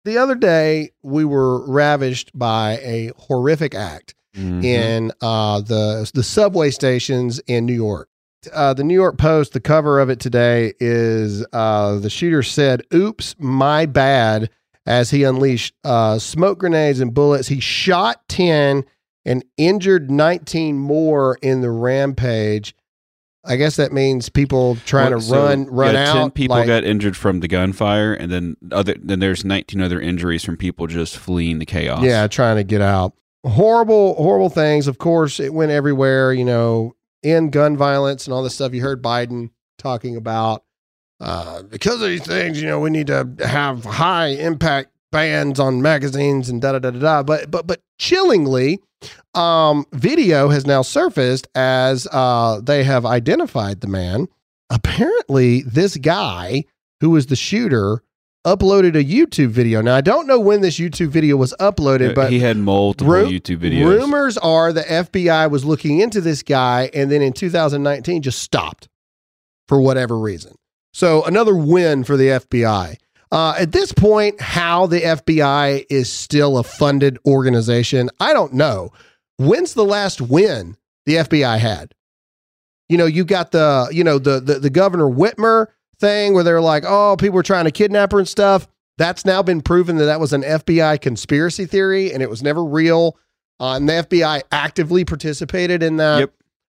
the 0.02 0.18
other 0.18 0.34
day, 0.34 0.90
we 1.04 1.24
were 1.24 1.64
ravished 1.70 2.36
by 2.36 2.80
a 2.82 3.12
horrific 3.16 3.76
act 3.76 4.16
Mhm. 4.36 4.64
in 4.64 5.12
uh, 5.20 5.60
the 5.60 6.10
the 6.14 6.22
subway 6.22 6.70
stations 6.70 7.38
in 7.46 7.66
New 7.66 7.74
York. 7.74 8.08
Uh, 8.52 8.74
the 8.74 8.84
New 8.84 8.94
York 8.94 9.16
Post, 9.16 9.52
the 9.54 9.60
cover 9.60 10.00
of 10.00 10.10
it 10.10 10.20
today 10.20 10.74
is 10.80 11.46
uh, 11.52 11.98
the 11.98 12.10
shooter 12.10 12.42
said, 12.42 12.82
"Oops, 12.92 13.34
my 13.38 13.86
bad." 13.86 14.50
As 14.86 15.10
he 15.10 15.24
unleashed 15.24 15.74
uh, 15.82 16.18
smoke 16.18 16.58
grenades 16.58 17.00
and 17.00 17.14
bullets, 17.14 17.48
he 17.48 17.58
shot 17.58 18.20
ten 18.28 18.84
and 19.24 19.42
injured 19.56 20.10
nineteen 20.10 20.78
more 20.78 21.38
in 21.40 21.62
the 21.62 21.70
rampage. 21.70 22.74
I 23.46 23.56
guess 23.56 23.76
that 23.76 23.92
means 23.92 24.28
people 24.28 24.76
trying 24.84 25.10
Well, 25.12 25.20
to 25.20 25.24
so, 25.26 25.42
run 25.46 25.66
run 25.66 25.94
yeah, 25.94 26.10
out. 26.10 26.14
Ten 26.14 26.30
people 26.32 26.56
like- 26.56 26.66
got 26.66 26.84
injured 26.84 27.16
from 27.16 27.40
the 27.40 27.48
gunfire, 27.48 28.12
and 28.12 28.30
then 28.30 28.56
other 28.72 28.94
then 29.02 29.20
there's 29.20 29.42
19 29.44 29.80
other 29.80 30.00
injuries 30.00 30.44
from 30.44 30.56
people 30.58 30.86
just 30.86 31.16
fleeing 31.16 31.60
the 31.60 31.66
chaos. 31.66 32.02
Yeah, 32.02 32.26
trying 32.26 32.56
to 32.56 32.64
get 32.64 32.82
out. 32.82 33.14
Horrible, 33.44 34.14
horrible 34.14 34.48
things. 34.48 34.86
Of 34.86 34.98
course, 34.98 35.38
it 35.38 35.52
went 35.52 35.70
everywhere, 35.70 36.32
you 36.32 36.44
know, 36.44 36.96
in 37.22 37.50
gun 37.50 37.76
violence 37.76 38.26
and 38.26 38.34
all 38.34 38.42
this 38.42 38.54
stuff. 38.54 38.72
You 38.72 38.82
heard 38.82 39.02
Biden 39.02 39.50
talking 39.78 40.16
about 40.16 40.64
uh, 41.20 41.62
because 41.62 41.94
of 42.02 42.08
these 42.08 42.26
things, 42.26 42.60
you 42.60 42.66
know, 42.66 42.80
we 42.80 42.90
need 42.90 43.06
to 43.06 43.28
have 43.40 43.84
high 43.84 44.28
impact 44.28 44.90
bans 45.12 45.60
on 45.60 45.80
magazines 45.80 46.48
and 46.48 46.60
da 46.60 46.72
da 46.72 46.78
da 46.80 46.90
da 46.90 46.98
da. 46.98 47.22
But 47.22 47.50
but 47.50 47.66
but 47.66 47.80
chillingly, 47.98 48.80
um, 49.34 49.86
video 49.92 50.48
has 50.48 50.66
now 50.66 50.82
surfaced 50.82 51.48
as 51.54 52.06
uh, 52.12 52.60
they 52.62 52.84
have 52.84 53.06
identified 53.06 53.80
the 53.80 53.86
man. 53.86 54.28
Apparently, 54.70 55.62
this 55.62 55.96
guy 55.96 56.64
who 57.00 57.10
was 57.10 57.26
the 57.26 57.36
shooter 57.36 58.02
uploaded 58.44 58.94
a 58.98 59.04
YouTube 59.04 59.48
video. 59.48 59.80
Now 59.80 59.96
I 59.96 60.00
don't 60.00 60.26
know 60.26 60.38
when 60.38 60.60
this 60.60 60.78
YouTube 60.78 61.08
video 61.08 61.36
was 61.36 61.54
uploaded, 61.60 62.14
but 62.14 62.30
he 62.30 62.40
had 62.40 62.56
multiple 62.56 63.12
Ru- 63.12 63.26
YouTube 63.26 63.58
videos. 63.58 63.86
Rumors 63.86 64.38
are 64.38 64.72
the 64.72 64.82
FBI 64.82 65.50
was 65.50 65.64
looking 65.64 66.00
into 66.00 66.20
this 66.20 66.42
guy 66.42 66.90
and 66.94 67.10
then 67.10 67.22
in 67.22 67.32
2019 67.32 68.22
just 68.22 68.40
stopped 68.42 68.88
for 69.68 69.80
whatever 69.80 70.18
reason. 70.18 70.54
So 70.92 71.24
another 71.24 71.56
win 71.56 72.04
for 72.04 72.16
the 72.16 72.28
FBI. 72.28 72.96
Uh, 73.32 73.54
at 73.58 73.72
this 73.72 73.92
point, 73.92 74.40
how 74.40 74.86
the 74.86 75.00
FBI 75.00 75.86
is 75.90 76.12
still 76.12 76.56
a 76.58 76.62
funded 76.62 77.18
organization, 77.26 78.08
I 78.20 78.32
don't 78.32 78.52
know. 78.52 78.90
When's 79.38 79.74
the 79.74 79.84
last 79.84 80.20
win 80.20 80.76
the 81.06 81.16
FBI 81.16 81.58
had? 81.58 81.94
You 82.88 82.98
know, 82.98 83.06
you 83.06 83.24
got 83.24 83.50
the, 83.50 83.88
you 83.90 84.04
know, 84.04 84.18
the 84.18 84.38
the, 84.38 84.60
the 84.60 84.70
Governor 84.70 85.06
Whitmer 85.06 85.66
thing 85.98 86.34
where 86.34 86.44
they're 86.44 86.60
like, 86.60 86.84
oh, 86.86 87.16
people 87.18 87.36
were 87.36 87.42
trying 87.42 87.64
to 87.64 87.70
kidnap 87.70 88.12
her 88.12 88.18
and 88.18 88.28
stuff. 88.28 88.68
That's 88.98 89.24
now 89.24 89.42
been 89.42 89.60
proven 89.60 89.96
that 89.96 90.04
that 90.04 90.20
was 90.20 90.32
an 90.32 90.42
FBI 90.42 91.00
conspiracy 91.00 91.66
theory 91.66 92.12
and 92.12 92.22
it 92.22 92.30
was 92.30 92.42
never 92.42 92.64
real. 92.64 93.16
Uh, 93.60 93.76
and 93.76 93.88
the 93.88 93.92
FBI 93.94 94.42
actively 94.52 95.04
participated 95.04 95.82
in 95.82 95.96
that. 95.96 96.30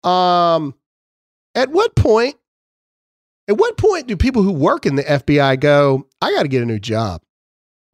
Yep. 0.03 0.09
Um, 0.11 0.75
at 1.55 1.69
what 1.71 1.95
point? 1.95 2.35
At 3.47 3.57
what 3.57 3.77
point 3.77 4.07
do 4.07 4.17
people 4.17 4.41
who 4.43 4.51
work 4.51 4.85
in 4.85 4.95
the 4.95 5.03
FBI 5.03 5.59
go, 5.59 6.07
"I 6.21 6.31
got 6.33 6.43
to 6.43 6.47
get 6.47 6.63
a 6.63 6.65
new 6.65 6.79
job"? 6.79 7.21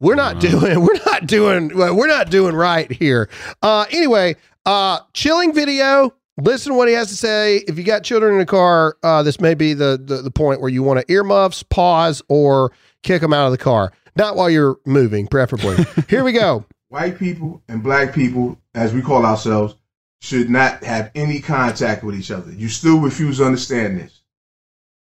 We're 0.00 0.14
not 0.14 0.36
Wow. 0.36 0.40
doing. 0.40 0.80
We're 0.84 0.98
not 1.06 1.26
doing. 1.26 1.68
We're 1.76 2.06
not 2.06 2.30
doing 2.30 2.54
right 2.54 2.90
here. 2.90 3.28
Uh, 3.62 3.84
anyway, 3.90 4.36
uh, 4.66 5.00
chilling 5.14 5.52
video. 5.52 6.14
Listen 6.38 6.72
to 6.72 6.78
what 6.78 6.88
he 6.88 6.94
has 6.94 7.08
to 7.08 7.16
say. 7.16 7.58
If 7.68 7.78
you 7.78 7.84
got 7.84 8.04
children 8.04 8.32
in 8.34 8.38
the 8.38 8.46
car, 8.46 8.96
uh, 9.02 9.22
this 9.22 9.40
may 9.40 9.54
be 9.54 9.74
the, 9.74 10.00
the 10.02 10.16
the 10.16 10.30
point 10.30 10.60
where 10.60 10.70
you 10.70 10.82
want 10.82 11.00
to 11.00 11.12
earmuffs, 11.12 11.62
pause, 11.62 12.22
or 12.28 12.72
kick 13.02 13.20
them 13.20 13.32
out 13.32 13.46
of 13.46 13.52
the 13.52 13.58
car. 13.58 13.92
Not 14.16 14.36
while 14.36 14.50
you're 14.50 14.78
moving, 14.84 15.26
preferably. 15.26 15.84
Here 16.08 16.24
we 16.24 16.32
go. 16.32 16.64
White 16.88 17.18
people 17.18 17.62
and 17.68 17.82
black 17.82 18.14
people, 18.14 18.58
as 18.74 18.92
we 18.92 19.00
call 19.00 19.24
ourselves, 19.24 19.74
should 20.20 20.50
not 20.50 20.84
have 20.84 21.10
any 21.14 21.40
contact 21.40 22.04
with 22.04 22.14
each 22.14 22.30
other. 22.30 22.52
You 22.52 22.68
still 22.68 23.00
refuse 23.00 23.38
to 23.38 23.46
understand 23.46 23.98
this. 23.98 24.20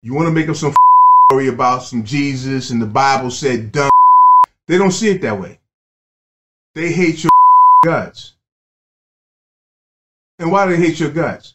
You 0.02 0.14
want 0.14 0.28
to 0.28 0.32
make 0.32 0.48
up 0.48 0.56
some 0.56 0.74
story 1.30 1.48
about 1.48 1.82
some 1.82 2.04
Jesus 2.04 2.70
and 2.70 2.80
the 2.80 2.86
Bible 2.86 3.30
said 3.30 3.72
dumb. 3.72 3.90
They 4.68 4.78
don't 4.78 4.92
see 4.92 5.10
it 5.10 5.20
that 5.22 5.40
way. 5.40 5.58
They 6.74 6.92
hate 6.92 7.24
your 7.24 7.30
guts. 7.84 8.34
And 10.40 10.50
why 10.50 10.66
do 10.66 10.74
they 10.74 10.82
hate 10.82 10.98
your 10.98 11.10
guts? 11.10 11.54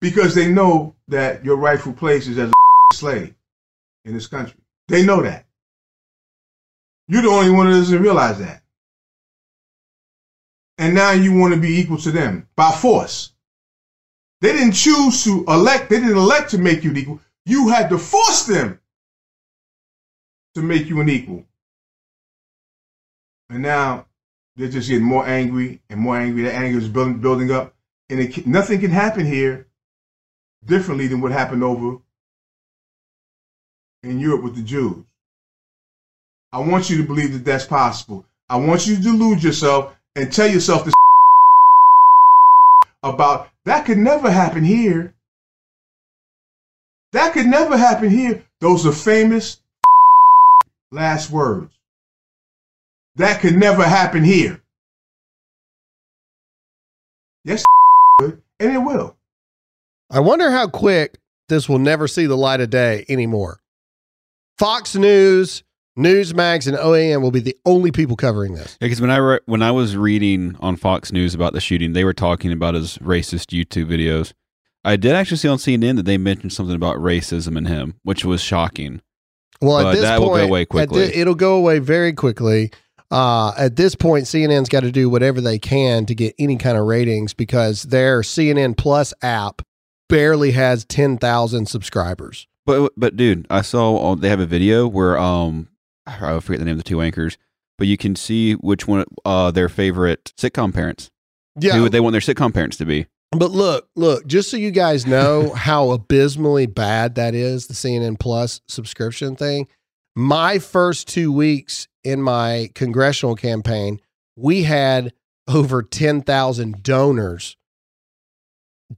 Because 0.00 0.34
they 0.34 0.52
know 0.52 0.94
that 1.08 1.42
your 1.42 1.56
rightful 1.56 1.94
place 1.94 2.28
is 2.28 2.36
as 2.36 2.50
a 2.50 2.52
slave 2.94 3.34
in 4.04 4.12
this 4.12 4.26
country. 4.26 4.60
They 4.88 5.04
know 5.04 5.22
that. 5.22 5.46
You're 7.08 7.22
the 7.22 7.28
only 7.28 7.50
one 7.50 7.66
that 7.66 7.78
doesn't 7.78 8.02
realize 8.02 8.38
that. 8.40 8.60
And 10.76 10.94
now 10.94 11.12
you 11.12 11.36
want 11.36 11.54
to 11.54 11.60
be 11.60 11.78
equal 11.80 11.96
to 11.96 12.10
them 12.10 12.46
by 12.54 12.70
force. 12.70 13.32
They 14.42 14.52
didn't 14.52 14.72
choose 14.72 15.24
to 15.24 15.44
elect, 15.48 15.88
they 15.88 15.98
didn't 15.98 16.16
elect 16.16 16.50
to 16.50 16.58
make 16.58 16.84
you 16.84 16.92
equal. 16.92 17.20
You 17.46 17.68
had 17.68 17.88
to 17.88 17.98
force 17.98 18.44
them 18.44 18.78
to 20.54 20.62
make 20.62 20.88
you 20.88 21.00
an 21.00 21.08
equal. 21.08 21.46
And 23.48 23.62
now 23.62 24.07
they're 24.58 24.68
just 24.68 24.88
getting 24.88 25.04
more 25.04 25.24
angry 25.24 25.80
and 25.88 26.00
more 26.00 26.18
angry. 26.18 26.42
The 26.42 26.52
anger 26.52 26.78
is 26.78 26.88
building, 26.88 27.20
building 27.20 27.52
up. 27.52 27.72
And 28.10 28.20
it, 28.20 28.44
nothing 28.46 28.80
can 28.80 28.90
happen 28.90 29.24
here 29.24 29.68
differently 30.64 31.06
than 31.06 31.20
what 31.20 31.30
happened 31.30 31.62
over 31.62 31.98
in 34.02 34.18
Europe 34.18 34.42
with 34.42 34.56
the 34.56 34.62
Jews. 34.62 35.04
I 36.52 36.58
want 36.58 36.90
you 36.90 36.96
to 36.96 37.04
believe 37.04 37.32
that 37.34 37.44
that's 37.44 37.66
possible. 37.66 38.24
I 38.50 38.56
want 38.56 38.86
you 38.86 38.96
to 38.96 39.02
delude 39.02 39.44
yourself 39.44 39.94
and 40.16 40.32
tell 40.32 40.48
yourself 40.48 40.84
this 40.84 40.94
about 43.04 43.48
that 43.64 43.86
could 43.86 43.98
never 43.98 44.28
happen 44.28 44.64
here. 44.64 45.14
That 47.12 47.32
could 47.32 47.46
never 47.46 47.76
happen 47.76 48.10
here. 48.10 48.44
Those 48.60 48.84
are 48.86 48.92
famous 48.92 49.60
last 50.90 51.30
words. 51.30 51.77
That 53.18 53.40
could 53.40 53.56
never 53.56 53.82
happen 53.84 54.24
here. 54.24 54.62
Yes, 57.44 57.64
and 58.20 58.40
it 58.60 58.78
will. 58.78 59.16
I 60.10 60.20
wonder 60.20 60.50
how 60.50 60.68
quick 60.68 61.18
this 61.48 61.68
will 61.68 61.78
never 61.78 62.08
see 62.08 62.26
the 62.26 62.36
light 62.36 62.60
of 62.60 62.70
day 62.70 63.04
anymore. 63.08 63.60
Fox 64.58 64.94
News, 64.94 65.62
Newsmax, 65.98 66.66
and 66.66 66.76
OAN 66.76 67.22
will 67.22 67.30
be 67.30 67.40
the 67.40 67.56
only 67.64 67.90
people 67.90 68.16
covering 68.16 68.54
this. 68.54 68.76
Because 68.80 69.00
when 69.00 69.10
I 69.10 69.16
re- 69.16 69.40
when 69.46 69.62
I 69.62 69.70
was 69.70 69.96
reading 69.96 70.56
on 70.60 70.76
Fox 70.76 71.12
News 71.12 71.34
about 71.34 71.52
the 71.52 71.60
shooting, 71.60 71.92
they 71.92 72.04
were 72.04 72.12
talking 72.14 72.52
about 72.52 72.74
his 72.74 72.98
racist 72.98 73.46
YouTube 73.56 73.86
videos. 73.86 74.32
I 74.84 74.96
did 74.96 75.12
actually 75.12 75.38
see 75.38 75.48
on 75.48 75.58
CNN 75.58 75.96
that 75.96 76.04
they 76.04 76.18
mentioned 76.18 76.52
something 76.52 76.76
about 76.76 76.96
racism 76.96 77.56
in 77.58 77.66
him, 77.66 77.94
which 78.04 78.24
was 78.24 78.40
shocking. 78.40 79.02
Well, 79.60 79.78
at 79.80 79.82
But 79.82 79.92
this 79.92 80.02
that 80.02 80.20
will 80.20 80.28
go 80.28 80.44
away 80.44 80.64
quickly. 80.66 81.08
thi- 81.08 81.20
it'll 81.20 81.34
go 81.34 81.56
away 81.56 81.78
very 81.80 82.12
quickly. 82.12 82.70
Uh, 83.10 83.52
at 83.56 83.76
this 83.76 83.94
point, 83.94 84.24
CNN's 84.26 84.68
got 84.68 84.80
to 84.80 84.92
do 84.92 85.08
whatever 85.08 85.40
they 85.40 85.58
can 85.58 86.04
to 86.06 86.14
get 86.14 86.34
any 86.38 86.56
kind 86.56 86.76
of 86.76 86.84
ratings 86.84 87.32
because 87.32 87.84
their 87.84 88.20
CNN 88.20 88.76
Plus 88.76 89.14
app 89.22 89.62
barely 90.08 90.52
has 90.52 90.84
10,000 90.84 91.66
subscribers. 91.66 92.46
But 92.66 92.92
but 92.98 93.16
dude, 93.16 93.46
I 93.48 93.62
saw 93.62 94.14
they 94.14 94.28
have 94.28 94.40
a 94.40 94.46
video 94.46 94.86
where 94.86 95.18
um 95.18 95.68
I 96.06 96.38
forget 96.40 96.58
the 96.58 96.66
name 96.66 96.72
of 96.72 96.78
the 96.78 96.82
two 96.82 97.00
anchors, 97.00 97.38
but 97.78 97.86
you 97.86 97.96
can 97.96 98.14
see 98.14 98.52
which 98.54 98.86
one 98.86 99.06
uh 99.24 99.50
their 99.50 99.70
favorite 99.70 100.34
sitcom 100.36 100.74
parents. 100.74 101.10
Yeah. 101.58 101.72
Who 101.72 101.88
they 101.88 102.00
want 102.00 102.12
their 102.12 102.20
sitcom 102.20 102.52
parents 102.52 102.76
to 102.76 102.84
be. 102.84 103.06
But 103.32 103.52
look, 103.52 103.88
look, 103.96 104.26
just 104.26 104.50
so 104.50 104.58
you 104.58 104.70
guys 104.70 105.06
know 105.06 105.50
how 105.54 105.92
abysmally 105.92 106.66
bad 106.66 107.14
that 107.14 107.34
is, 107.34 107.68
the 107.68 107.74
CNN 107.74 108.18
Plus 108.18 108.60
subscription 108.68 109.34
thing. 109.34 109.66
My 110.14 110.58
first 110.58 111.08
two 111.08 111.32
weeks 111.32 111.88
in 112.08 112.22
my 112.22 112.70
congressional 112.74 113.34
campaign, 113.34 114.00
we 114.36 114.62
had 114.62 115.12
over 115.48 115.82
10,000 115.82 116.82
donors, 116.82 117.56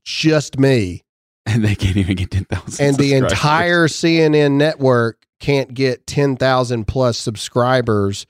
just 0.05 0.59
me. 0.59 1.03
And 1.47 1.65
they 1.65 1.75
can't 1.75 1.97
even 1.97 2.17
get 2.17 2.31
ten 2.31 2.45
thousand. 2.45 2.85
And 2.87 2.97
the 2.97 3.15
entire 3.15 3.89
CNN 3.89 4.53
network 4.53 5.25
can't 5.41 5.73
get 5.73 6.07
10,000 6.07 6.87
plus 6.87 7.19
subscribers 7.19 8.27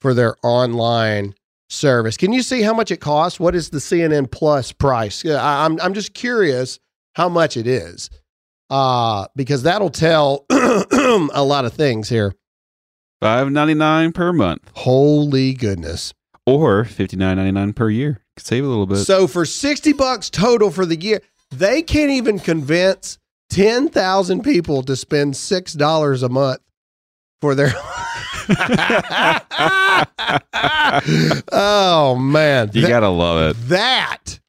for 0.00 0.14
their 0.14 0.36
online 0.42 1.34
service. 1.70 2.16
Can 2.16 2.32
you 2.32 2.42
see 2.42 2.62
how 2.62 2.74
much 2.74 2.90
it 2.90 2.98
costs? 2.98 3.40
What 3.40 3.54
is 3.54 3.70
the 3.70 3.78
CNN 3.78 4.30
Plus 4.30 4.72
price? 4.72 5.24
I'm 5.24 5.80
I'm 5.80 5.94
just 5.94 6.14
curious 6.14 6.78
how 7.14 7.28
much 7.28 7.56
it 7.56 7.66
is, 7.66 8.10
uh, 8.68 9.26
because 9.36 9.62
that'll 9.62 9.90
tell 9.90 10.44
a 10.50 11.42
lot 11.42 11.64
of 11.64 11.72
things 11.72 12.08
here. 12.08 12.34
Five 13.20 13.50
ninety 13.50 13.74
nine 13.74 14.12
per 14.12 14.32
month 14.32 14.62
Holy 14.74 15.52
goodness! 15.54 16.12
or 16.46 16.84
fifty 16.84 17.16
nine 17.16 17.36
ninety 17.36 17.52
nine 17.52 17.72
per 17.72 17.88
year. 17.90 18.22
Could 18.36 18.46
save 18.46 18.64
a 18.64 18.68
little 18.68 18.86
bit. 18.86 18.96
So 18.98 19.26
for 19.26 19.44
sixty 19.44 19.92
bucks 19.92 20.30
total 20.30 20.70
for 20.70 20.86
the 20.86 20.96
year, 20.96 21.20
they 21.50 21.82
can't 21.82 22.10
even 22.10 22.38
convince 22.38 23.18
ten 23.50 23.88
thousand 23.88 24.42
people 24.42 24.82
to 24.84 24.96
spend 24.96 25.36
six 25.36 25.72
dollars 25.74 26.22
a 26.22 26.28
month 26.28 26.60
for 27.40 27.54
their. 27.54 27.72
oh 31.52 32.16
man, 32.20 32.70
you 32.72 32.82
That- 32.82 32.88
gotta 32.88 33.08
love 33.08 33.50
it. 33.50 33.68
That 33.68 34.40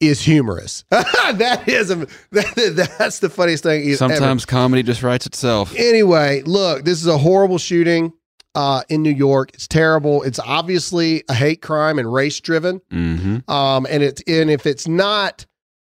is 0.00 0.22
humorous. 0.22 0.84
that 0.90 1.64
is 1.66 1.90
a, 1.90 1.96
that, 2.32 2.94
that's 2.98 3.18
the 3.20 3.28
funniest 3.28 3.62
thing. 3.62 3.86
ever. 3.86 3.96
Sometimes 3.96 4.46
comedy 4.46 4.82
just 4.82 5.02
writes 5.02 5.26
itself. 5.26 5.74
Anyway, 5.76 6.42
look, 6.42 6.84
this 6.84 7.00
is 7.00 7.06
a 7.06 7.18
horrible 7.18 7.58
shooting 7.58 8.12
uh, 8.54 8.82
in 8.88 9.02
New 9.02 9.12
York. 9.12 9.50
It's 9.54 9.68
terrible. 9.68 10.22
It's 10.22 10.38
obviously 10.38 11.22
a 11.28 11.34
hate 11.34 11.62
crime 11.62 11.98
and 11.98 12.12
race 12.12 12.40
driven. 12.40 12.80
Mm-hmm. 12.90 13.50
Um, 13.50 13.86
and 13.88 14.02
it's 14.02 14.22
and 14.26 14.50
if 14.50 14.66
it's 14.66 14.88
not 14.88 15.46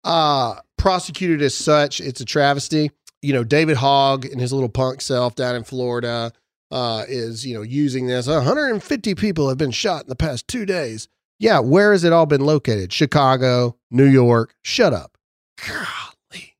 uh, 0.04 0.56
prosecuted 0.76 1.40
as 1.42 1.54
such, 1.54 2.00
it's 2.00 2.20
a 2.20 2.24
travesty. 2.24 2.90
You 3.22 3.32
know, 3.32 3.44
David 3.44 3.76
Hogg 3.76 4.26
and 4.26 4.40
his 4.40 4.52
little 4.52 4.68
punk 4.68 5.00
self 5.00 5.36
down 5.36 5.54
in 5.54 5.62
Florida 5.62 6.32
uh, 6.72 7.04
is 7.06 7.46
you 7.46 7.54
know 7.54 7.62
using 7.62 8.06
this. 8.06 8.26
150 8.26 9.14
people 9.14 9.48
have 9.48 9.58
been 9.58 9.70
shot 9.70 10.02
in 10.02 10.08
the 10.08 10.16
past 10.16 10.48
two 10.48 10.66
days. 10.66 11.08
Yeah, 11.42 11.58
where 11.58 11.92
has 11.92 12.04
it 12.04 12.12
all 12.12 12.26
been 12.26 12.44
located? 12.44 12.92
Chicago, 12.92 13.76
New 13.90 14.08
York. 14.08 14.54
Shut 14.62 14.92
up. 14.92 15.18
Golly, 15.66 16.56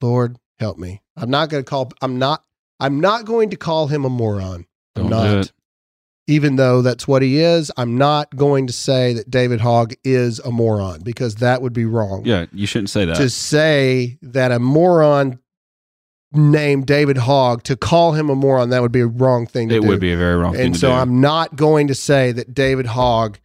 Lord 0.00 0.38
help 0.58 0.78
me. 0.78 1.02
I'm 1.16 1.30
not 1.30 1.50
going 1.50 1.64
to 1.64 1.68
call. 1.68 1.92
I'm 2.00 2.18
not. 2.18 2.44
I'm 2.80 3.00
not 3.00 3.24
going 3.24 3.50
to 3.50 3.56
call 3.56 3.88
him 3.88 4.04
a 4.04 4.08
moron. 4.08 4.66
I'm 4.96 5.08
Don't 5.08 5.10
not 5.10 5.42
do 5.44 5.50
even 6.26 6.56
though 6.56 6.82
that's 6.82 7.08
what 7.08 7.22
he 7.22 7.38
is, 7.38 7.70
I'm 7.76 7.98
not 7.98 8.34
going 8.36 8.66
to 8.68 8.72
say 8.72 9.12
that 9.14 9.30
David 9.30 9.60
Hogg 9.60 9.94
is 10.04 10.38
a 10.40 10.50
moron 10.50 11.02
because 11.02 11.36
that 11.36 11.62
would 11.62 11.72
be 11.72 11.84
wrong. 11.84 12.22
Yeah, 12.24 12.46
you 12.52 12.66
shouldn't 12.66 12.90
say 12.90 13.04
that. 13.04 13.16
To 13.16 13.28
say 13.28 14.18
that 14.22 14.52
a 14.52 14.58
moron 14.58 15.40
named 16.32 16.86
David 16.86 17.18
Hogg, 17.18 17.64
to 17.64 17.76
call 17.76 18.12
him 18.12 18.30
a 18.30 18.34
moron, 18.34 18.70
that 18.70 18.82
would 18.82 18.92
be 18.92 19.00
a 19.00 19.06
wrong 19.06 19.46
thing 19.46 19.68
to 19.68 19.76
it 19.76 19.80
do. 19.80 19.86
It 19.86 19.88
would 19.88 20.00
be 20.00 20.12
a 20.12 20.16
very 20.16 20.36
wrong 20.36 20.54
thing 20.54 20.66
And 20.66 20.74
to 20.74 20.80
so 20.80 20.88
do. 20.88 20.94
I'm 20.94 21.20
not 21.20 21.56
going 21.56 21.88
to 21.88 21.94
say 21.94 22.32
that 22.32 22.54
David 22.54 22.86
Hogg 22.86 23.38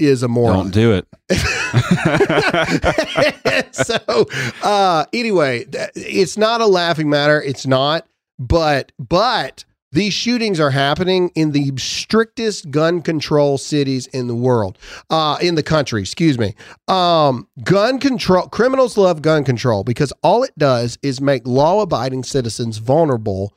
is 0.00 0.22
a 0.22 0.28
moron. 0.28 0.56
Don't 0.56 0.70
do 0.70 0.92
it. 0.92 1.06
so 3.72 4.26
uh 4.62 5.04
anyway 5.12 5.64
it's 5.94 6.36
not 6.36 6.60
a 6.60 6.66
laughing 6.66 7.08
matter 7.08 7.40
it's 7.40 7.66
not 7.66 8.06
but 8.38 8.92
but 8.98 9.64
these 9.92 10.12
shootings 10.12 10.60
are 10.60 10.70
happening 10.70 11.30
in 11.34 11.52
the 11.52 11.72
strictest 11.76 12.70
gun 12.70 13.02
control 13.02 13.58
cities 13.58 14.06
in 14.08 14.26
the 14.26 14.34
world 14.34 14.78
uh 15.10 15.38
in 15.40 15.54
the 15.54 15.62
country 15.62 16.00
excuse 16.00 16.38
me 16.38 16.54
um 16.88 17.46
gun 17.62 18.00
control 18.00 18.48
criminals 18.48 18.96
love 18.96 19.22
gun 19.22 19.44
control 19.44 19.84
because 19.84 20.12
all 20.22 20.42
it 20.42 20.56
does 20.58 20.98
is 21.02 21.20
make 21.20 21.46
law 21.46 21.82
abiding 21.82 22.24
citizens 22.24 22.78
vulnerable 22.78 23.54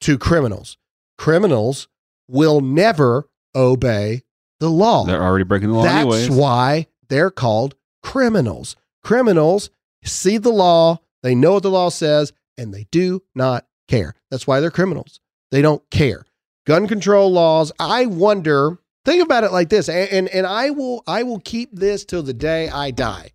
to 0.00 0.18
criminals 0.18 0.76
criminals 1.18 1.86
will 2.28 2.60
never 2.60 3.28
obey 3.54 4.22
the 4.64 4.70
law 4.70 5.04
They're 5.04 5.22
already 5.22 5.44
breaking 5.44 5.68
the 5.68 5.74
law 5.74 5.82
that's 5.84 6.00
anyways. 6.00 6.30
why 6.30 6.86
they're 7.08 7.30
called 7.30 7.74
criminals. 8.02 8.76
Criminals 9.02 9.70
see 10.02 10.38
the 10.38 10.50
law, 10.50 11.00
they 11.22 11.34
know 11.34 11.52
what 11.54 11.62
the 11.62 11.70
law 11.70 11.88
says, 11.90 12.32
and 12.58 12.72
they 12.72 12.86
do 12.90 13.22
not 13.34 13.66
care. 13.88 14.14
That's 14.30 14.46
why 14.46 14.60
they're 14.60 14.70
criminals. 14.70 15.20
They 15.50 15.62
don't 15.62 15.82
care. 15.90 16.24
Gun 16.66 16.88
control 16.88 17.30
laws, 17.30 17.72
I 17.78 18.06
wonder, 18.06 18.78
think 19.04 19.22
about 19.22 19.44
it 19.44 19.52
like 19.52 19.68
this, 19.68 19.88
and, 19.88 20.08
and 20.10 20.28
and 20.28 20.46
I 20.46 20.70
will 20.70 21.02
I 21.06 21.22
will 21.22 21.40
keep 21.40 21.70
this 21.72 22.04
till 22.04 22.22
the 22.22 22.32
day 22.32 22.68
I 22.68 22.90
die. 22.90 23.32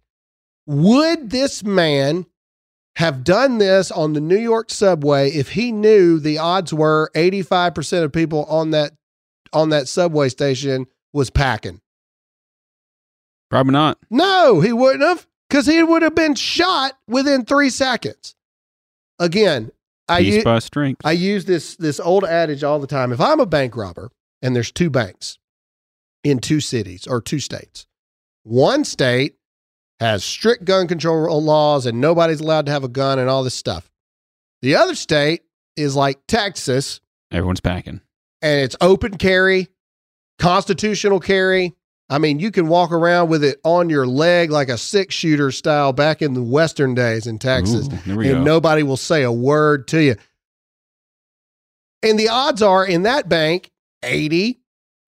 Would 0.65 1.29
this 1.29 1.63
man 1.63 2.25
have 2.95 3.23
done 3.23 3.59
this 3.59 3.91
on 3.91 4.13
the 4.13 4.19
New 4.19 4.37
York 4.37 4.69
subway 4.69 5.29
if 5.29 5.51
he 5.51 5.71
knew 5.71 6.19
the 6.19 6.37
odds 6.37 6.73
were 6.73 7.11
85% 7.15 8.03
of 8.03 8.11
people 8.11 8.45
on 8.45 8.71
that 8.71 8.93
on 9.53 9.69
that 9.69 9.87
subway 9.87 10.29
station 10.29 10.85
was 11.13 11.29
packing? 11.29 11.81
Probably 13.49 13.73
not. 13.73 13.97
No, 14.09 14.61
he 14.61 14.71
wouldn't 14.73 15.03
have 15.03 15.27
because 15.49 15.65
he 15.65 15.81
would 15.81 16.01
have 16.03 16.15
been 16.15 16.35
shot 16.35 16.93
within 17.07 17.45
three 17.45 17.69
seconds. 17.69 18.35
Again, 19.17 19.71
I, 20.07 20.21
Peace 20.21 20.35
u- 20.35 20.43
by 20.43 20.59
strength. 20.59 21.01
I 21.03 21.11
use 21.13 21.45
this 21.45 21.75
this 21.75 21.99
old 21.99 22.25
adage 22.25 22.63
all 22.63 22.79
the 22.79 22.87
time. 22.87 23.11
If 23.11 23.19
I'm 23.21 23.39
a 23.39 23.45
bank 23.45 23.75
robber 23.75 24.11
and 24.41 24.55
there's 24.55 24.71
two 24.71 24.89
banks 24.89 25.37
in 26.23 26.39
two 26.39 26.59
cities 26.59 27.07
or 27.07 27.21
two 27.21 27.39
states, 27.39 27.87
one 28.43 28.83
state 28.85 29.35
has 29.99 30.23
strict 30.23 30.63
gun 30.65 30.87
control 30.87 31.41
laws 31.43 31.85
and 31.85 31.99
nobody's 31.99 32.39
allowed 32.39 32.65
to 32.67 32.71
have 32.71 32.83
a 32.83 32.87
gun 32.87 33.19
and 33.19 33.29
all 33.29 33.43
this 33.43 33.55
stuff. 33.55 33.89
The 34.61 34.75
other 34.75 34.95
state 34.95 35.41
is 35.75 35.95
like 35.95 36.19
Texas 36.27 37.01
Everyone's 37.31 37.59
packing. 37.61 38.01
and 38.41 38.61
it's 38.61 38.75
open 38.81 39.17
carry, 39.17 39.67
constitutional 40.39 41.19
carry. 41.19 41.75
I 42.09 42.17
mean, 42.17 42.39
you 42.39 42.49
can 42.49 42.67
walk 42.67 42.91
around 42.91 43.29
with 43.29 43.43
it 43.43 43.59
on 43.63 43.89
your 43.89 44.07
leg 44.07 44.49
like 44.49 44.69
a 44.69 44.77
six 44.77 45.13
shooter 45.13 45.51
style 45.51 45.93
back 45.93 46.23
in 46.23 46.33
the 46.33 46.41
Western 46.41 46.95
days 46.95 47.27
in 47.27 47.37
Texas 47.37 47.87
Ooh, 47.87 48.19
and 48.19 48.23
go. 48.23 48.43
nobody 48.43 48.81
will 48.81 48.97
say 48.97 49.21
a 49.21 49.31
word 49.31 49.87
to 49.89 50.01
you. 50.01 50.15
And 52.01 52.17
the 52.17 52.29
odds 52.29 52.63
are 52.63 52.85
in 52.85 53.03
that 53.03 53.29
bank, 53.29 53.69
80, 54.01 54.59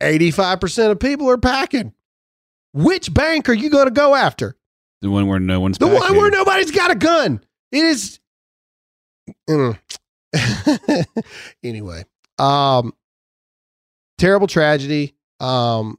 85% 0.02 0.92
of 0.92 1.00
people 1.00 1.28
are 1.30 1.38
packing. 1.38 1.94
Which 2.74 3.12
bank 3.12 3.50
are 3.50 3.54
you 3.54 3.70
going 3.70 3.86
to 3.86 3.92
go 3.92 4.14
after? 4.14 4.56
the 5.02 5.10
one 5.10 5.28
where 5.28 5.40
no 5.40 5.60
one's 5.60 5.78
The 5.78 5.88
one 5.88 6.16
where 6.16 6.30
nobody's 6.30 6.72
got 6.72 6.92
a 6.92 6.96
gun. 6.96 7.44
It 7.72 7.84
is. 7.84 8.20
Mm. 9.50 9.80
anyway, 11.64 12.06
um, 12.38 12.94
terrible 14.18 14.48
tragedy. 14.48 15.16
Um, 15.42 15.98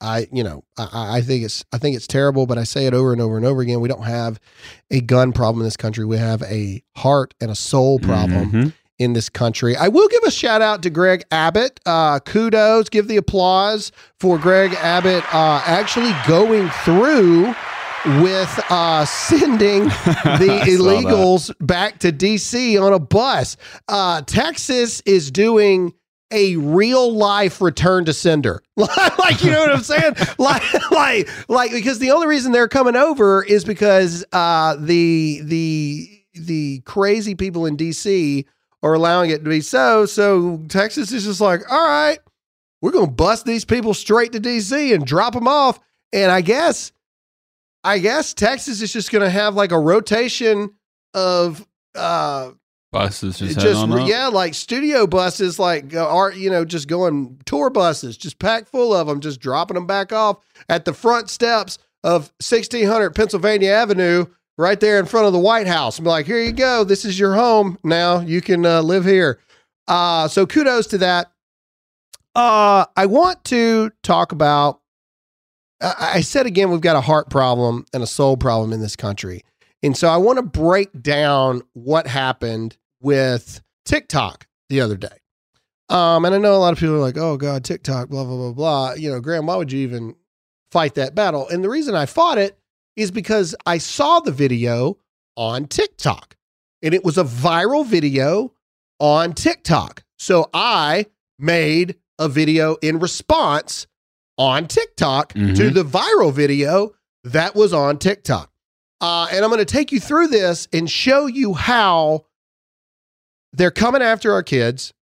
I, 0.00 0.26
you 0.32 0.44
know, 0.44 0.64
I, 0.76 1.16
I 1.18 1.20
think 1.22 1.44
it's, 1.44 1.64
I 1.72 1.78
think 1.78 1.96
it's 1.96 2.06
terrible, 2.06 2.46
but 2.46 2.58
I 2.58 2.64
say 2.64 2.86
it 2.86 2.94
over 2.94 3.12
and 3.12 3.20
over 3.22 3.36
and 3.36 3.46
over 3.46 3.62
again. 3.62 3.80
We 3.80 3.88
don't 3.88 4.02
have 4.04 4.38
a 4.90 5.00
gun 5.00 5.32
problem 5.32 5.60
in 5.62 5.64
this 5.64 5.76
country. 5.76 6.04
We 6.04 6.18
have 6.18 6.42
a 6.42 6.82
heart 6.96 7.32
and 7.40 7.50
a 7.50 7.54
soul 7.54 7.98
problem 8.00 8.50
Mhm. 8.50 8.72
in 8.98 9.12
this 9.14 9.28
country. 9.30 9.76
I 9.76 9.88
will 9.88 10.08
give 10.08 10.22
a 10.26 10.30
shout 10.30 10.60
out 10.60 10.82
to 10.82 10.90
Greg 10.90 11.22
Abbott. 11.30 11.80
Uh, 11.86 12.18
kudos, 12.20 12.88
give 12.90 13.08
the 13.08 13.16
applause 13.16 13.92
for 14.20 14.36
Greg 14.36 14.72
Abbott 14.74 15.24
uh, 15.34 15.62
actually 15.64 16.12
going 16.28 16.68
through 16.84 17.54
with 18.22 18.60
uh, 18.70 19.06
sending 19.06 19.84
the 19.84 20.60
illegals 20.66 21.50
back 21.66 22.00
to 22.00 22.12
DC 22.12 22.78
on 22.82 22.92
a 22.92 22.98
bus. 22.98 23.56
Uh, 23.88 24.20
Texas 24.22 25.00
is 25.06 25.30
doing 25.30 25.94
a 26.34 26.56
real 26.56 27.14
life 27.14 27.60
return 27.62 28.04
to 28.04 28.12
sender. 28.12 28.62
like 28.76 29.42
you 29.42 29.50
know 29.50 29.60
what 29.60 29.72
I'm 29.72 29.82
saying? 29.82 30.14
like 30.38 30.90
like 30.90 31.28
like 31.48 31.70
because 31.70 31.98
the 32.00 32.10
only 32.10 32.26
reason 32.26 32.52
they're 32.52 32.68
coming 32.68 32.96
over 32.96 33.42
is 33.42 33.64
because 33.64 34.24
uh 34.32 34.76
the 34.78 35.40
the 35.44 36.10
the 36.34 36.80
crazy 36.80 37.34
people 37.34 37.64
in 37.64 37.76
DC 37.76 38.44
are 38.82 38.94
allowing 38.94 39.30
it 39.30 39.42
to 39.44 39.50
be 39.50 39.62
so. 39.62 40.04
So 40.04 40.62
Texas 40.68 41.10
is 41.10 41.24
just 41.24 41.40
like, 41.40 41.60
all 41.72 41.82
right, 41.82 42.18
we're 42.82 42.92
to 42.92 43.06
bust 43.06 43.46
these 43.46 43.64
people 43.64 43.94
straight 43.94 44.32
to 44.32 44.40
DC 44.40 44.94
and 44.94 45.06
drop 45.06 45.32
them 45.32 45.48
off. 45.48 45.80
And 46.12 46.30
I 46.30 46.42
guess, 46.42 46.92
I 47.82 47.98
guess 47.98 48.34
Texas 48.34 48.82
is 48.82 48.92
just 48.92 49.10
to 49.10 49.30
have 49.30 49.54
like 49.54 49.72
a 49.72 49.78
rotation 49.78 50.74
of, 51.14 51.66
uh, 51.94 52.50
Buses 52.94 53.38
just, 53.38 53.54
just, 53.54 53.66
heading 53.66 53.92
on 53.92 54.02
up. 54.02 54.08
yeah, 54.08 54.28
like 54.28 54.54
studio 54.54 55.04
buses, 55.04 55.58
like 55.58 55.96
uh, 55.96 56.08
are 56.08 56.30
you 56.32 56.48
know 56.48 56.64
just 56.64 56.86
going 56.86 57.40
tour 57.44 57.68
buses, 57.68 58.16
just 58.16 58.38
packed 58.38 58.68
full 58.68 58.94
of 58.94 59.08
them, 59.08 59.18
just 59.18 59.40
dropping 59.40 59.74
them 59.74 59.84
back 59.84 60.12
off 60.12 60.38
at 60.68 60.84
the 60.84 60.94
front 60.94 61.28
steps 61.28 61.78
of 62.04 62.32
1600 62.38 63.10
Pennsylvania 63.10 63.72
Avenue, 63.72 64.26
right 64.56 64.78
there 64.78 65.00
in 65.00 65.06
front 65.06 65.26
of 65.26 65.32
the 65.32 65.40
White 65.40 65.66
House. 65.66 65.98
Be 65.98 66.06
like, 66.06 66.26
here 66.26 66.40
you 66.40 66.52
go, 66.52 66.84
this 66.84 67.04
is 67.04 67.18
your 67.18 67.34
home 67.34 67.78
now. 67.82 68.20
You 68.20 68.40
can 68.40 68.64
uh, 68.64 68.80
live 68.80 69.04
here. 69.04 69.40
Uh, 69.88 70.28
so 70.28 70.46
kudos 70.46 70.86
to 70.86 70.98
that. 70.98 71.32
Uh, 72.36 72.84
I 72.96 73.06
want 73.06 73.42
to 73.46 73.90
talk 74.04 74.30
about. 74.30 74.80
I 75.80 76.12
I 76.14 76.20
said 76.20 76.46
again, 76.46 76.70
we've 76.70 76.80
got 76.80 76.94
a 76.94 77.00
heart 77.00 77.28
problem 77.28 77.86
and 77.92 78.04
a 78.04 78.06
soul 78.06 78.36
problem 78.36 78.72
in 78.72 78.80
this 78.80 78.94
country. 78.94 79.42
And 79.82 79.96
so 79.96 80.08
I 80.08 80.16
want 80.16 80.38
to 80.38 80.42
break 80.42 81.02
down 81.02 81.62
what 81.72 82.06
happened 82.06 82.78
with 83.04 83.60
TikTok 83.84 84.46
the 84.68 84.80
other 84.80 84.96
day. 84.96 85.18
Um, 85.90 86.24
and 86.24 86.34
I 86.34 86.38
know 86.38 86.54
a 86.54 86.58
lot 86.58 86.72
of 86.72 86.78
people 86.78 86.94
are 86.96 86.98
like, 87.00 87.18
oh 87.18 87.36
God, 87.36 87.62
TikTok, 87.64 88.08
blah, 88.08 88.24
blah, 88.24 88.36
blah, 88.36 88.52
blah. 88.52 88.92
You 88.94 89.10
know, 89.12 89.20
Graham, 89.20 89.46
why 89.46 89.56
would 89.56 89.70
you 89.70 89.80
even 89.80 90.16
fight 90.72 90.94
that 90.94 91.14
battle? 91.14 91.46
And 91.48 91.62
the 91.62 91.68
reason 91.68 91.94
I 91.94 92.06
fought 92.06 92.38
it 92.38 92.58
is 92.96 93.10
because 93.10 93.54
I 93.66 93.78
saw 93.78 94.20
the 94.20 94.32
video 94.32 94.96
on 95.36 95.66
TikTok 95.66 96.36
and 96.82 96.94
it 96.94 97.04
was 97.04 97.18
a 97.18 97.24
viral 97.24 97.84
video 97.84 98.52
on 98.98 99.34
TikTok. 99.34 100.02
So 100.18 100.48
I 100.54 101.06
made 101.38 101.96
a 102.18 102.28
video 102.28 102.76
in 102.80 102.98
response 103.00 103.86
on 104.38 104.66
TikTok 104.66 105.32
to 105.34 105.38
Mhm. 105.40 105.74
the 105.74 105.84
viral 105.84 106.32
video 106.32 106.94
that 107.24 107.54
was 107.54 107.72
on 107.72 107.98
TikTok. 107.98 108.50
Uh, 109.00 109.26
and 109.30 109.44
I'm 109.44 109.50
going 109.50 109.58
to 109.58 109.64
take 109.64 109.92
you 109.92 110.00
through 110.00 110.28
this 110.28 110.66
and 110.72 110.88
show 110.90 111.26
you 111.26 111.52
how 111.54 112.24
they're 113.56 113.70
coming 113.70 114.02
after 114.02 114.32
our 114.32 114.42
kids. 114.42 114.92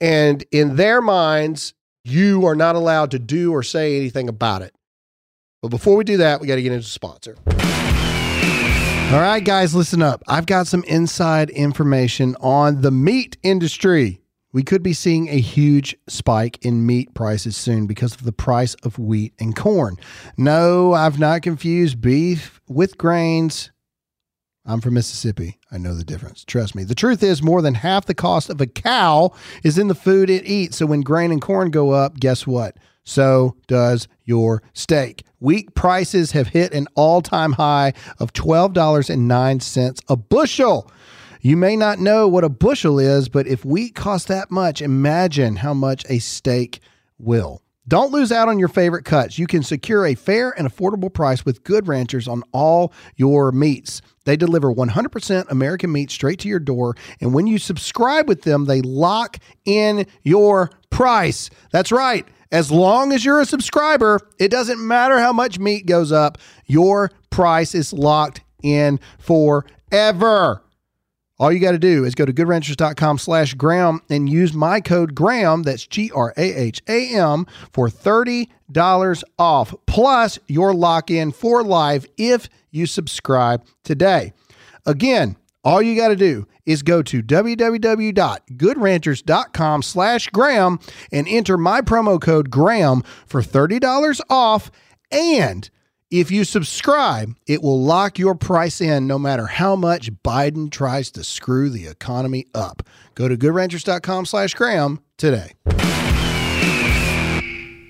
And 0.00 0.44
in 0.52 0.76
their 0.76 1.00
minds, 1.00 1.74
you 2.04 2.46
are 2.46 2.54
not 2.54 2.76
allowed 2.76 3.10
to 3.12 3.18
do 3.18 3.52
or 3.52 3.62
say 3.62 3.96
anything 3.96 4.28
about 4.28 4.62
it. 4.62 4.74
But 5.62 5.68
before 5.68 5.96
we 5.96 6.04
do 6.04 6.18
that, 6.18 6.40
we 6.40 6.46
got 6.46 6.56
to 6.56 6.62
get 6.62 6.72
into 6.72 6.86
sponsor. 6.86 7.36
All 7.46 9.20
right, 9.20 9.42
guys, 9.44 9.74
listen 9.74 10.02
up. 10.02 10.22
I've 10.28 10.46
got 10.46 10.66
some 10.66 10.84
inside 10.84 11.48
information 11.50 12.36
on 12.40 12.82
the 12.82 12.90
meat 12.90 13.36
industry. 13.42 14.20
We 14.52 14.62
could 14.62 14.82
be 14.82 14.92
seeing 14.92 15.28
a 15.28 15.38
huge 15.38 15.96
spike 16.08 16.58
in 16.64 16.86
meat 16.86 17.14
prices 17.14 17.56
soon 17.56 17.86
because 17.86 18.14
of 18.14 18.24
the 18.24 18.32
price 18.32 18.74
of 18.82 18.98
wheat 18.98 19.32
and 19.38 19.54
corn. 19.54 19.96
No, 20.36 20.92
I've 20.92 21.18
not 21.18 21.42
confused 21.42 22.00
beef 22.00 22.60
with 22.68 22.98
grains. 22.98 23.70
I'm 24.66 24.80
from 24.80 24.94
Mississippi. 24.94 25.58
I 25.70 25.78
know 25.78 25.94
the 25.94 26.04
difference. 26.04 26.44
Trust 26.44 26.74
me. 26.74 26.82
The 26.82 26.94
truth 26.94 27.22
is, 27.22 27.42
more 27.42 27.62
than 27.62 27.74
half 27.74 28.06
the 28.06 28.14
cost 28.14 28.50
of 28.50 28.60
a 28.60 28.66
cow 28.66 29.32
is 29.62 29.78
in 29.78 29.86
the 29.88 29.94
food 29.94 30.28
it 30.28 30.44
eats. 30.44 30.78
So 30.78 30.86
when 30.86 31.02
grain 31.02 31.30
and 31.30 31.40
corn 31.40 31.70
go 31.70 31.92
up, 31.92 32.18
guess 32.18 32.46
what? 32.46 32.76
So 33.04 33.56
does 33.68 34.08
your 34.24 34.62
steak. 34.72 35.24
Wheat 35.38 35.74
prices 35.76 36.32
have 36.32 36.48
hit 36.48 36.72
an 36.74 36.88
all 36.96 37.22
time 37.22 37.52
high 37.52 37.92
of 38.18 38.32
$12.09 38.32 40.02
a 40.08 40.16
bushel. 40.16 40.90
You 41.40 41.56
may 41.56 41.76
not 41.76 42.00
know 42.00 42.26
what 42.26 42.42
a 42.42 42.48
bushel 42.48 42.98
is, 42.98 43.28
but 43.28 43.46
if 43.46 43.64
wheat 43.64 43.94
costs 43.94 44.26
that 44.26 44.50
much, 44.50 44.82
imagine 44.82 45.56
how 45.56 45.74
much 45.74 46.04
a 46.08 46.18
steak 46.18 46.80
will. 47.18 47.62
Don't 47.86 48.10
lose 48.10 48.32
out 48.32 48.48
on 48.48 48.58
your 48.58 48.66
favorite 48.66 49.04
cuts. 49.04 49.38
You 49.38 49.46
can 49.46 49.62
secure 49.62 50.04
a 50.04 50.16
fair 50.16 50.50
and 50.58 50.66
affordable 50.66 51.12
price 51.12 51.44
with 51.44 51.62
Good 51.62 51.86
Ranchers 51.86 52.26
on 52.26 52.42
all 52.50 52.92
your 53.14 53.52
meats. 53.52 54.02
They 54.26 54.36
deliver 54.36 54.72
100% 54.72 55.50
American 55.50 55.90
meat 55.90 56.10
straight 56.10 56.40
to 56.40 56.48
your 56.48 56.58
door, 56.58 56.94
and 57.20 57.32
when 57.32 57.46
you 57.46 57.58
subscribe 57.58 58.28
with 58.28 58.42
them, 58.42 58.66
they 58.66 58.82
lock 58.82 59.38
in 59.64 60.06
your 60.22 60.70
price. 60.90 61.48
That's 61.70 61.90
right. 61.90 62.26
As 62.52 62.70
long 62.70 63.12
as 63.12 63.24
you're 63.24 63.40
a 63.40 63.46
subscriber, 63.46 64.20
it 64.38 64.50
doesn't 64.50 64.86
matter 64.86 65.18
how 65.18 65.32
much 65.32 65.58
meat 65.58 65.86
goes 65.86 66.12
up, 66.12 66.38
your 66.66 67.10
price 67.30 67.74
is 67.74 67.92
locked 67.92 68.42
in 68.62 69.00
forever. 69.18 70.62
All 71.38 71.52
you 71.52 71.60
got 71.60 71.72
to 71.72 71.78
do 71.78 72.04
is 72.04 72.14
go 72.14 72.24
to 72.24 72.32
goodranchers.com 72.32 73.18
slash 73.18 73.52
Graham 73.54 74.00
and 74.08 74.28
use 74.28 74.54
my 74.54 74.80
code 74.80 75.14
Graham, 75.14 75.64
that's 75.64 75.86
G 75.86 76.10
R 76.14 76.32
A 76.36 76.42
H 76.42 76.82
A 76.88 77.14
M, 77.14 77.46
for 77.72 77.88
$30 77.88 78.48
off. 79.38 79.74
Plus, 79.84 80.38
your 80.48 80.72
lock 80.72 81.10
in 81.10 81.32
for 81.32 81.62
life 81.62 82.06
if 82.16 82.48
you 82.76 82.86
subscribe 82.86 83.64
today. 83.82 84.32
Again, 84.84 85.36
all 85.64 85.82
you 85.82 85.96
got 85.96 86.08
to 86.08 86.16
do 86.16 86.46
is 86.64 86.82
go 86.82 87.02
to 87.02 87.22
www.goodranchers.com 87.22 89.82
slash 89.82 90.28
Graham 90.28 90.78
and 91.10 91.26
enter 91.26 91.58
my 91.58 91.80
promo 91.80 92.20
code 92.20 92.50
Graham 92.50 93.02
for 93.26 93.42
$30 93.42 94.20
off. 94.30 94.70
And 95.10 95.68
if 96.08 96.30
you 96.30 96.44
subscribe, 96.44 97.34
it 97.48 97.62
will 97.62 97.82
lock 97.82 98.16
your 98.16 98.36
price 98.36 98.80
in 98.80 99.08
no 99.08 99.18
matter 99.18 99.46
how 99.46 99.74
much 99.74 100.12
Biden 100.12 100.70
tries 100.70 101.10
to 101.10 101.24
screw 101.24 101.68
the 101.68 101.88
economy 101.88 102.46
up. 102.54 102.84
Go 103.16 103.26
to 103.26 103.36
goodranchers.com 103.36 104.26
slash 104.26 104.54
Graham 104.54 105.00
today. 105.16 105.54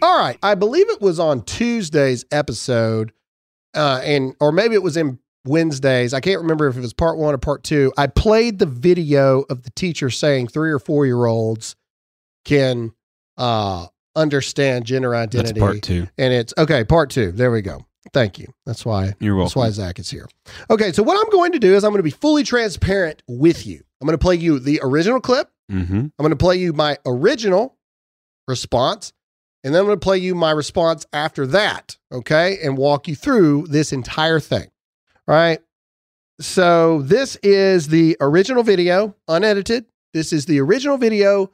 All 0.01 0.19
right. 0.19 0.39
I 0.43 0.55
believe 0.55 0.89
it 0.89 1.03
was 1.03 1.19
on 1.19 1.43
Tuesday's 1.43 2.25
episode 2.31 3.13
uh, 3.77 4.01
and 4.03 4.35
or 4.41 4.53
maybe 4.53 4.75
it 4.75 4.83
was 4.83 4.97
in 4.97 5.19
Wednesdays. 5.45 6.13
I 6.15 6.21
can't 6.21 6.41
remember 6.41 6.67
if 6.69 6.77
it 6.77 6.81
was 6.81 6.93
part 6.93 7.19
one 7.19 7.35
or 7.35 7.39
part 7.39 7.63
two. 7.63 7.93
I 7.97 8.07
played 8.09 8.59
the 8.59 8.67
video 8.67 9.43
of 9.51 9.63
the 9.63 9.71
teacher 9.71 10.11
saying 10.11 10.49
three 10.49 10.71
or 10.71 10.79
four 10.79 11.07
year 11.07 11.27
olds 11.27 11.77
can 12.45 12.93
uh, 13.37 13.87
understand 14.15 14.87
gender 14.87 15.11
That's 15.11 15.35
identity. 15.37 15.61
part 15.61 15.83
two. 15.83 16.09
And 16.19 16.33
it's 16.33 16.53
okay, 16.59 16.85
part 16.85 17.11
two. 17.11 17.33
There 17.33 17.51
we 17.51 17.63
go. 17.63 17.85
Thank 18.13 18.39
you. 18.39 18.47
That's 18.65 18.85
why 18.87 19.15
You're 19.21 19.35
welcome. 19.35 19.49
that's 19.49 19.57
why 19.57 19.71
Zach 19.71 19.99
is 19.99 20.09
here. 20.11 20.29
Okay, 20.71 20.93
so 20.93 21.03
what 21.03 21.19
I'm 21.19 21.31
going 21.31 21.53
to 21.53 21.59
do 21.59 21.75
is 21.75 21.85
I'm 21.85 21.91
going 21.91 21.99
to 21.99 22.05
be 22.05 22.11
fully 22.11 22.45
transparent 22.45 23.23
with 23.29 23.67
you. 23.67 23.83
I'm 24.01 24.07
going 24.07 24.17
to 24.17 24.23
play 24.23 24.37
you 24.37 24.59
the 24.59 24.81
original 24.83 25.21
clip. 25.21 25.51
Mm-hmm. 25.71 25.97
I'm 25.97 26.13
going 26.19 26.31
to 26.31 26.37
play 26.37 26.57
you 26.57 26.73
my 26.73 26.99
original 27.05 27.77
response, 28.47 29.13
and 29.67 29.75
then 29.75 29.81
I'm 29.81 29.87
going 29.87 29.99
to 29.99 30.05
play 30.05 30.19
you 30.19 30.37
my 30.37 30.53
response 30.53 31.05
after 31.13 31.45
that. 31.49 31.99
Okay, 32.13 32.59
and 32.63 32.79
walk 32.79 33.09
you 33.09 33.17
through 33.17 33.67
this 33.67 33.93
entire 33.93 34.39
thing. 34.39 34.69
All 35.27 35.35
right. 35.35 35.59
So 36.41 37.03
this 37.03 37.35
is 37.43 37.89
the 37.89 38.17
original 38.21 38.63
video, 38.63 39.17
unedited. 39.27 39.87
This 40.15 40.33
is 40.33 40.47
the 40.47 40.61
original 40.61 40.99
video 40.99 41.51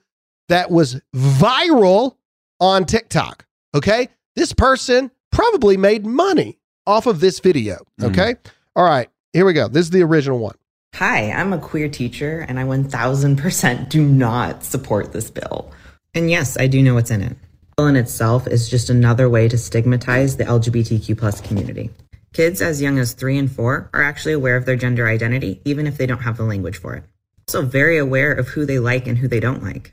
that 0.50 0.70
was 0.70 1.00
viral 1.16 2.16
on 2.60 2.84
TikTok. 2.84 3.46
Okay. 3.74 4.08
This 4.36 4.52
person 4.52 5.10
probably 5.30 5.78
made 5.78 6.04
money 6.04 6.58
off 6.86 7.06
of 7.06 7.20
this 7.20 7.40
video. 7.40 7.76
Mm-hmm. 7.98 8.10
Okay. 8.10 8.34
All 8.76 8.84
right. 8.84 9.08
Here 9.32 9.46
we 9.46 9.54
go. 9.54 9.68
This 9.68 9.86
is 9.86 9.90
the 9.90 10.02
original 10.02 10.38
one. 10.38 10.56
Hi, 10.96 11.30
I'm 11.30 11.54
a 11.54 11.58
queer 11.58 11.88
teacher, 11.88 12.44
and 12.46 12.60
I 12.60 12.64
1000% 12.64 13.88
do 13.88 14.04
not 14.04 14.64
support 14.64 15.14
this 15.14 15.30
bill. 15.30 15.72
And 16.12 16.30
yes, 16.30 16.58
I 16.58 16.66
do 16.66 16.82
know 16.82 16.92
what's 16.92 17.10
in 17.10 17.22
it. 17.22 17.38
In 17.78 17.96
itself 17.96 18.46
is 18.46 18.68
just 18.68 18.90
another 18.90 19.28
way 19.28 19.48
to 19.48 19.56
stigmatize 19.56 20.36
the 20.36 20.44
LGBTQ 20.44 21.16
plus 21.16 21.40
community. 21.40 21.90
Kids 22.32 22.62
as 22.62 22.80
young 22.80 22.98
as 22.98 23.12
three 23.12 23.38
and 23.38 23.50
four 23.50 23.90
are 23.92 24.02
actually 24.02 24.34
aware 24.34 24.56
of 24.56 24.66
their 24.66 24.76
gender 24.76 25.08
identity, 25.08 25.60
even 25.64 25.86
if 25.86 25.98
they 25.98 26.06
don't 26.06 26.22
have 26.22 26.36
the 26.36 26.44
language 26.44 26.76
for 26.76 26.94
it. 26.94 27.04
Also, 27.48 27.62
very 27.62 27.98
aware 27.98 28.32
of 28.32 28.48
who 28.48 28.64
they 28.64 28.78
like 28.78 29.06
and 29.06 29.18
who 29.18 29.26
they 29.26 29.40
don't 29.40 29.62
like. 29.62 29.92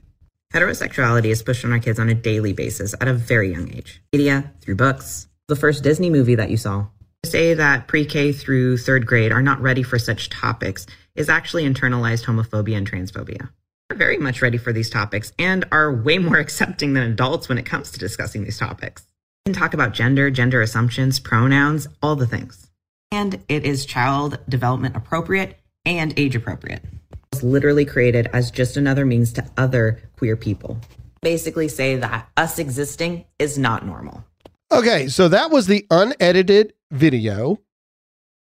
Heterosexuality 0.54 1.26
is 1.26 1.42
pushed 1.42 1.66
on 1.66 1.72
our 1.72 1.80
kids 1.80 2.00
on 2.00 2.10
a 2.10 2.14
daily 2.14 2.54
basis 2.54 2.94
at 3.00 3.08
a 3.08 3.14
very 3.14 3.52
young 3.52 3.74
age. 3.74 4.02
Media, 4.14 4.52
through 4.62 4.76
books, 4.76 5.28
the 5.48 5.56
first 5.56 5.84
Disney 5.84 6.10
movie 6.10 6.36
that 6.36 6.50
you 6.50 6.58
saw, 6.58 6.88
To 7.24 7.30
say 7.30 7.54
that 7.54 7.88
pre-K 7.88 8.34
through 8.34 8.78
third 8.78 9.06
grade 9.06 9.32
are 9.32 9.42
not 9.42 9.62
ready 9.62 9.84
for 9.84 10.00
such 10.00 10.30
topics 10.30 10.86
is 11.16 11.30
actually 11.30 11.64
internalized 11.64 12.26
homophobia 12.26 12.78
and 12.78 12.90
transphobia. 12.90 13.50
They're 13.90 13.98
very 13.98 14.20
much 14.20 14.44
ready 14.44 14.60
for 14.60 14.72
these 14.72 14.90
topics 14.90 15.34
and 15.40 15.66
are 15.72 15.92
way 15.92 16.20
more 16.20 16.38
accepting 16.40 16.94
than 16.94 17.12
adults 17.12 17.50
when 17.50 17.58
it 17.58 17.66
comes 17.66 17.90
to 17.92 18.00
discussing 18.00 18.44
these 18.44 18.60
topics. 18.60 19.08
We 19.46 19.54
can 19.54 19.60
talk 19.60 19.74
about 19.74 19.94
gender, 19.94 20.30
gender 20.30 20.62
assumptions, 20.62 21.20
pronouns, 21.20 21.88
all 22.04 22.16
the 22.16 22.28
things. 22.28 22.70
And 23.12 23.44
it 23.50 23.66
is 23.66 23.88
child 23.88 24.38
development 24.48 24.96
appropriate 24.96 25.60
and 25.86 26.14
age 26.18 26.36
appropriate. 26.36 26.84
It's 27.32 27.42
literally 27.42 27.84
created 27.84 28.28
as 28.32 28.52
just 28.52 28.78
another 28.78 29.06
means 29.06 29.34
to 29.34 29.50
other 29.58 30.00
queer 30.18 30.36
people. 30.36 30.78
Basically 31.22 31.68
say 31.68 31.96
that 31.96 32.30
us 32.38 32.60
existing 32.60 33.26
is 33.40 33.58
not 33.58 33.88
normal. 33.88 34.24
Okay, 34.72 35.08
so 35.08 35.28
that 35.30 35.50
was 35.50 35.66
the 35.66 35.88
unedited 35.90 36.74
video 36.92 37.60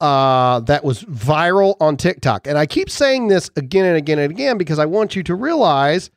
uh, 0.03 0.59
that 0.61 0.85
was 0.85 1.05
viral 1.05 1.77
on 1.81 1.97
TikTok. 1.97 2.49
And 2.49 2.59
I 2.59 2.67
keep 2.67 2.91
saying 2.91 3.29
this 3.29 3.51
again 3.57 3.87
and 3.87 3.97
again 3.97 4.19
and 4.19 4.33
again 4.33 4.59
because 4.59 4.81
I 4.81 4.85
want 4.85 5.15
you 5.15 5.23
to 5.23 5.35
realize 5.37 6.11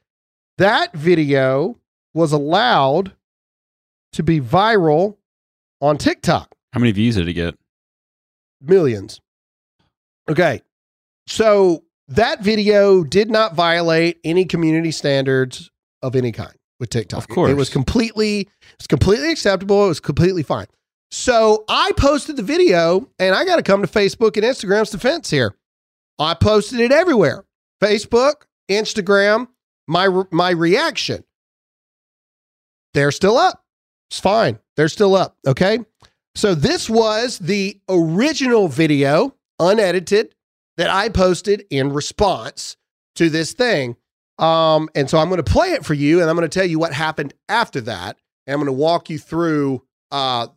that 0.58 0.94
video 0.94 1.78
was 2.14 2.32
allowed 2.32 3.14
to 4.14 4.24
be 4.24 4.42
viral 4.42 5.18
on 5.82 5.98
TikTok. 5.98 6.56
How 6.74 6.80
many 6.80 6.94
views 6.94 7.16
did 7.16 7.28
it 7.28 7.34
get? 7.34 7.56
Millions. 8.60 9.22
Okay, 10.28 10.62
so 11.28 11.84
that 12.08 12.42
video 12.42 13.04
did 13.04 13.30
not 13.30 13.54
violate 13.54 14.20
any 14.24 14.46
community 14.46 14.90
standards 14.90 15.70
of 16.02 16.16
any 16.16 16.32
kind 16.32 16.56
with 16.80 16.90
TikTok. 16.90 17.20
Of 17.20 17.28
course. 17.28 17.52
It 17.52 17.56
was 17.56 17.70
completely 17.70 18.50
it's 18.74 18.88
completely 18.88 19.32
acceptable. 19.32 19.86
It 19.86 19.90
was 19.90 20.00
completely 20.00 20.42
fine. 20.42 20.66
So 21.18 21.64
I 21.70 21.94
posted 21.96 22.36
the 22.36 22.44
video 22.44 23.10
and 23.20 23.34
I 23.34 23.46
got 23.46 23.56
to 23.56 23.64
come 23.64 23.82
to 23.82 23.88
Facebook 23.88 24.36
and 24.36 24.44
Instagram's 24.46 24.90
defense 24.90 25.30
here. 25.30 25.56
I 26.20 26.34
posted 26.34 26.82
it 26.82 26.92
everywhere. 26.92 27.46
Facebook, 27.82 28.44
Instagram, 28.70 29.48
my 29.88 30.24
my 30.30 30.50
reaction. 30.50 31.24
They're 32.94 33.14
still 33.14 33.38
up. 33.38 33.64
It's 34.12 34.20
fine. 34.20 34.60
They're 34.76 34.90
still 34.90 35.16
up, 35.16 35.38
okay? 35.48 35.80
So 36.36 36.54
this 36.54 36.90
was 36.90 37.40
the 37.40 37.80
original 37.88 38.68
video, 38.68 39.36
unedited, 39.58 40.36
that 40.76 40.90
I 40.90 41.08
posted 41.08 41.66
in 41.70 41.94
response 41.94 42.76
to 43.16 43.30
this 43.30 43.54
thing. 43.54 43.96
Um, 44.38 44.90
and 44.94 45.10
so 45.10 45.18
I'm 45.18 45.30
going 45.30 45.42
to 45.42 45.50
play 45.50 45.70
it 45.70 45.86
for 45.86 45.94
you, 45.94 46.20
and 46.20 46.30
I'm 46.30 46.36
going 46.36 46.48
to 46.48 46.60
tell 46.60 46.68
you 46.68 46.78
what 46.78 46.92
happened 46.92 47.34
after 47.48 47.80
that. 47.82 48.18
And 48.46 48.54
I'm 48.54 48.60
going 48.60 48.68
to 48.68 48.74
walk 48.74 49.10
you 49.10 49.18
through 49.18 49.82
uh, 50.12 50.48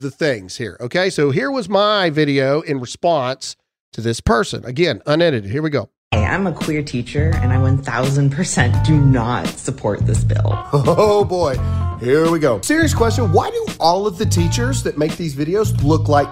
the 0.00 0.10
things 0.10 0.56
here. 0.56 0.76
Okay. 0.80 1.10
So 1.10 1.30
here 1.30 1.50
was 1.50 1.68
my 1.68 2.10
video 2.10 2.60
in 2.60 2.80
response 2.80 3.56
to 3.92 4.00
this 4.00 4.20
person. 4.20 4.64
Again, 4.64 5.02
unedited. 5.06 5.50
Here 5.50 5.62
we 5.62 5.70
go. 5.70 5.90
Hey, 6.12 6.24
I'm 6.24 6.46
a 6.46 6.52
queer 6.52 6.82
teacher, 6.82 7.32
and 7.36 7.52
I 7.52 7.56
1000% 7.56 8.86
do 8.86 8.96
not 9.00 9.46
support 9.48 10.06
this 10.06 10.22
bill. 10.22 10.58
Oh 10.72 11.24
boy. 11.24 11.56
Here 11.98 12.30
we 12.30 12.38
go. 12.38 12.60
Serious 12.60 12.94
question. 12.94 13.32
Why 13.32 13.50
do 13.50 13.66
all 13.80 14.06
of 14.06 14.18
the 14.18 14.26
teachers 14.26 14.82
that 14.84 14.98
make 14.98 15.16
these 15.16 15.34
videos 15.34 15.82
look 15.82 16.08
like 16.08 16.28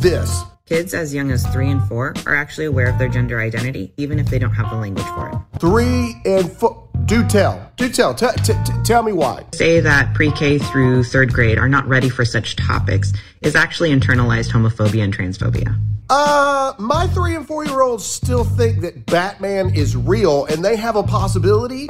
this? 0.00 0.42
Kids 0.70 0.94
as 0.94 1.12
young 1.12 1.32
as 1.32 1.44
three 1.48 1.68
and 1.68 1.82
four 1.88 2.14
are 2.26 2.36
actually 2.36 2.66
aware 2.66 2.88
of 2.88 2.96
their 2.96 3.08
gender 3.08 3.40
identity, 3.40 3.92
even 3.96 4.20
if 4.20 4.30
they 4.30 4.38
don't 4.38 4.52
have 4.52 4.70
the 4.70 4.76
language 4.76 5.04
for 5.06 5.28
it. 5.28 5.58
Three 5.58 6.14
and 6.24 6.50
four. 6.52 6.88
Do 7.06 7.26
tell. 7.26 7.72
Do 7.74 7.88
tell. 7.88 8.14
T- 8.14 8.28
t- 8.44 8.52
t- 8.64 8.72
tell 8.84 9.02
me 9.02 9.10
why. 9.10 9.44
Say 9.52 9.80
that 9.80 10.14
pre 10.14 10.30
K 10.30 10.58
through 10.58 11.02
third 11.02 11.32
grade 11.32 11.58
are 11.58 11.68
not 11.68 11.88
ready 11.88 12.08
for 12.08 12.24
such 12.24 12.54
topics 12.54 13.12
is 13.42 13.56
actually 13.56 13.90
internalized 13.90 14.52
homophobia 14.52 15.02
and 15.02 15.12
transphobia. 15.12 15.76
Uh, 16.08 16.74
my 16.78 17.08
three 17.08 17.34
and 17.34 17.48
four 17.48 17.64
year 17.64 17.82
olds 17.82 18.04
still 18.06 18.44
think 18.44 18.80
that 18.82 19.06
Batman 19.06 19.74
is 19.74 19.96
real 19.96 20.44
and 20.44 20.64
they 20.64 20.76
have 20.76 20.94
a 20.94 21.02
possibility 21.02 21.88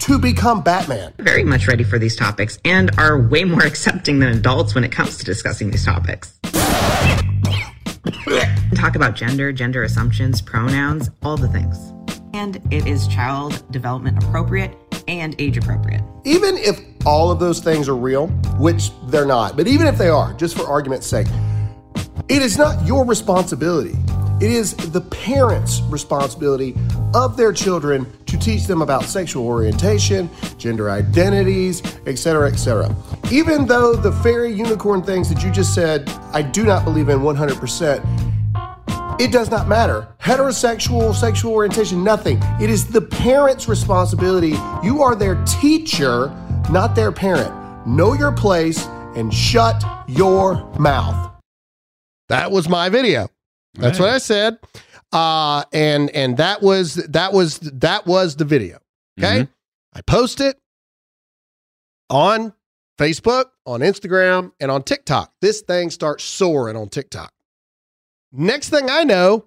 to 0.00 0.18
become 0.18 0.62
Batman. 0.62 1.14
Very 1.16 1.44
much 1.44 1.66
ready 1.66 1.84
for 1.84 1.98
these 1.98 2.16
topics 2.16 2.58
and 2.66 2.90
are 2.98 3.18
way 3.18 3.44
more 3.44 3.62
accepting 3.64 4.18
than 4.18 4.36
adults 4.36 4.74
when 4.74 4.84
it 4.84 4.92
comes 4.92 5.16
to 5.16 5.24
discussing 5.24 5.70
these 5.70 5.86
topics. 5.86 6.38
Talk 8.80 8.96
about 8.96 9.14
gender, 9.14 9.52
gender 9.52 9.82
assumptions, 9.82 10.40
pronouns, 10.40 11.10
all 11.22 11.36
the 11.36 11.48
things. 11.48 11.92
And 12.32 12.62
it 12.70 12.86
is 12.86 13.06
child 13.08 13.62
development 13.70 14.24
appropriate 14.24 14.74
and 15.06 15.38
age 15.38 15.58
appropriate. 15.58 16.00
Even 16.24 16.56
if 16.56 16.80
all 17.04 17.30
of 17.30 17.38
those 17.38 17.60
things 17.60 17.90
are 17.90 17.94
real, 17.94 18.28
which 18.58 18.90
they're 19.08 19.26
not, 19.26 19.54
but 19.54 19.68
even 19.68 19.86
if 19.86 19.98
they 19.98 20.08
are, 20.08 20.32
just 20.32 20.56
for 20.56 20.66
argument's 20.66 21.06
sake, 21.06 21.26
it 22.30 22.40
is 22.40 22.56
not 22.56 22.82
your 22.86 23.04
responsibility. 23.04 23.98
It 24.40 24.50
is 24.50 24.74
the 24.76 25.02
parents' 25.02 25.82
responsibility 25.90 26.74
of 27.12 27.36
their 27.36 27.52
children 27.52 28.10
to 28.24 28.38
teach 28.38 28.64
them 28.64 28.80
about 28.80 29.02
sexual 29.04 29.46
orientation, 29.46 30.30
gender 30.56 30.88
identities, 30.88 31.82
etc., 32.06 32.50
etc. 32.50 32.96
Even 33.30 33.66
though 33.66 33.94
the 33.94 34.12
fairy 34.22 34.50
unicorn 34.50 35.02
things 35.02 35.28
that 35.28 35.44
you 35.44 35.50
just 35.50 35.74
said, 35.74 36.08
I 36.32 36.40
do 36.40 36.64
not 36.64 36.86
believe 36.86 37.10
in 37.10 37.18
100%, 37.18 38.30
it 39.20 39.30
does 39.30 39.50
not 39.50 39.68
matter. 39.68 40.08
Heterosexual, 40.18 41.14
sexual 41.14 41.52
orientation, 41.52 42.02
nothing. 42.02 42.40
It 42.58 42.70
is 42.70 42.86
the 42.86 43.02
parent's 43.02 43.68
responsibility. 43.68 44.54
You 44.82 45.02
are 45.02 45.14
their 45.14 45.34
teacher, 45.44 46.28
not 46.70 46.94
their 46.94 47.12
parent. 47.12 47.54
Know 47.86 48.14
your 48.14 48.32
place 48.32 48.86
and 49.16 49.32
shut 49.32 49.84
your 50.08 50.64
mouth. 50.78 51.32
That 52.30 52.50
was 52.50 52.66
my 52.66 52.88
video. 52.88 53.28
That's 53.74 53.98
what 53.98 54.08
I 54.08 54.18
said. 54.18 54.58
Uh, 55.12 55.64
and 55.72 56.08
and 56.10 56.38
that 56.38 56.62
was 56.62 56.94
that 56.94 57.34
was 57.34 57.58
that 57.58 58.06
was 58.06 58.36
the 58.36 58.44
video. 58.46 58.78
Okay. 59.18 59.46
I 59.92 60.00
post 60.02 60.40
it 60.40 60.56
on 62.08 62.54
Facebook, 62.98 63.46
on 63.66 63.80
Instagram, 63.80 64.52
and 64.60 64.70
on 64.70 64.82
TikTok. 64.82 65.32
This 65.42 65.60
thing 65.60 65.90
starts 65.90 66.24
soaring 66.24 66.76
on 66.76 66.88
TikTok. 66.88 67.34
Next 68.32 68.68
thing 68.70 68.88
I 68.90 69.04
know, 69.04 69.46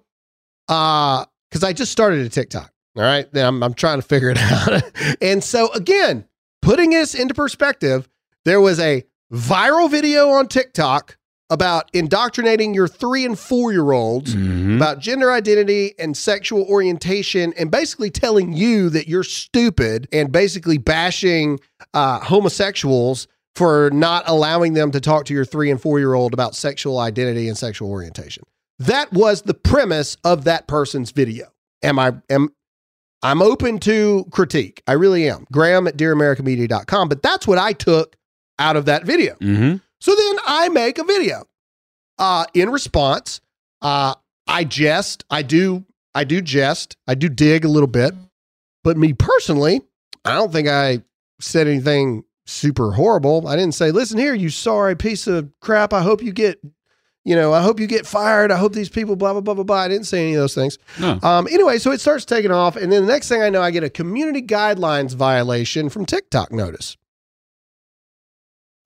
uh, 0.68 1.24
because 1.50 1.64
I 1.64 1.72
just 1.72 1.92
started 1.92 2.24
a 2.26 2.28
TikTok. 2.28 2.70
All 2.96 3.02
right. 3.02 3.30
Then 3.32 3.46
I'm, 3.46 3.62
I'm 3.62 3.74
trying 3.74 4.00
to 4.00 4.06
figure 4.06 4.30
it 4.30 4.38
out. 4.38 4.82
and 5.20 5.42
so 5.42 5.72
again, 5.72 6.26
putting 6.62 6.90
this 6.90 7.14
into 7.14 7.34
perspective, 7.34 8.08
there 8.44 8.60
was 8.60 8.78
a 8.80 9.04
viral 9.32 9.90
video 9.90 10.28
on 10.30 10.48
TikTok 10.48 11.16
about 11.50 11.90
indoctrinating 11.92 12.72
your 12.74 12.88
three 12.88 13.24
and 13.24 13.38
four 13.38 13.70
year 13.72 13.92
olds 13.92 14.34
Mhm. 14.34 14.76
about 14.76 14.98
gender 14.98 15.30
identity 15.30 15.94
and 15.98 16.16
sexual 16.16 16.62
orientation 16.64 17.52
and 17.58 17.70
basically 17.70 18.10
telling 18.10 18.52
you 18.54 18.88
that 18.90 19.08
you're 19.08 19.22
stupid 19.24 20.08
and 20.12 20.32
basically 20.32 20.78
bashing 20.78 21.60
uh, 21.92 22.20
homosexuals 22.20 23.28
for 23.56 23.90
not 23.92 24.24
allowing 24.26 24.72
them 24.74 24.90
to 24.90 25.00
talk 25.00 25.26
to 25.26 25.34
your 25.34 25.44
three 25.44 25.70
and 25.70 25.80
four 25.80 25.98
year 25.98 26.14
old 26.14 26.32
about 26.32 26.54
sexual 26.54 26.98
identity 26.98 27.46
and 27.48 27.58
sexual 27.58 27.90
orientation. 27.90 28.42
That 28.78 29.12
was 29.12 29.42
the 29.42 29.54
premise 29.54 30.16
of 30.24 30.44
that 30.44 30.66
person's 30.66 31.10
video. 31.10 31.46
Am 31.82 31.98
I 31.98 32.14
am 32.28 32.50
I'm 33.24 33.40
open 33.40 33.78
to 33.80 34.26
critique. 34.30 34.82
I 34.86 34.92
really 34.92 35.28
am. 35.30 35.46
Graham 35.50 35.86
at 35.86 35.96
dearamericamedia.com. 35.96 37.08
But 37.08 37.22
that's 37.22 37.46
what 37.46 37.56
I 37.56 37.72
took 37.72 38.16
out 38.58 38.76
of 38.76 38.84
that 38.84 39.04
video. 39.04 39.34
Mm-hmm. 39.36 39.76
So 39.98 40.14
then 40.14 40.36
I 40.46 40.68
make 40.68 40.98
a 40.98 41.04
video. 41.04 41.44
Uh, 42.18 42.44
in 42.52 42.68
response, 42.68 43.40
uh, 43.80 44.14
I 44.46 44.64
jest. 44.64 45.24
I 45.30 45.40
do. 45.40 45.86
I 46.14 46.24
do 46.24 46.42
jest. 46.42 46.98
I 47.08 47.14
do 47.14 47.30
dig 47.30 47.64
a 47.64 47.68
little 47.68 47.88
bit. 47.88 48.14
But 48.84 48.98
me 48.98 49.14
personally, 49.14 49.80
I 50.26 50.34
don't 50.34 50.52
think 50.52 50.68
I 50.68 51.02
said 51.40 51.66
anything 51.66 52.24
super 52.44 52.92
horrible. 52.92 53.48
I 53.48 53.56
didn't 53.56 53.74
say, 53.74 53.90
"Listen 53.90 54.18
here, 54.18 54.34
you 54.34 54.50
sorry 54.50 54.94
piece 54.94 55.26
of 55.26 55.50
crap. 55.60 55.94
I 55.94 56.02
hope 56.02 56.22
you 56.22 56.32
get, 56.32 56.60
you 57.24 57.34
know, 57.34 57.52
I 57.52 57.62
hope 57.62 57.80
you 57.80 57.86
get 57.86 58.06
fired. 58.06 58.50
I 58.52 58.56
hope 58.56 58.72
these 58.74 58.88
people 58.88 59.16
blah 59.16 59.32
blah 59.32 59.40
blah 59.40 59.54
blah 59.54 59.64
blah." 59.64 59.76
I 59.76 59.88
didn't 59.88 60.06
say 60.06 60.22
any 60.22 60.34
of 60.34 60.40
those 60.40 60.54
things. 60.54 60.78
No. 61.00 61.18
Um, 61.22 61.48
anyway, 61.50 61.78
so 61.78 61.90
it 61.90 62.00
starts 62.00 62.24
taking 62.24 62.50
off, 62.50 62.76
and 62.76 62.92
then 62.92 63.06
the 63.06 63.12
next 63.12 63.28
thing 63.28 63.42
I 63.42 63.50
know, 63.50 63.62
I 63.62 63.70
get 63.70 63.82
a 63.84 63.90
community 63.90 64.42
guidelines 64.42 65.14
violation 65.14 65.88
from 65.88 66.06
TikTok 66.06 66.52
notice. 66.52 66.96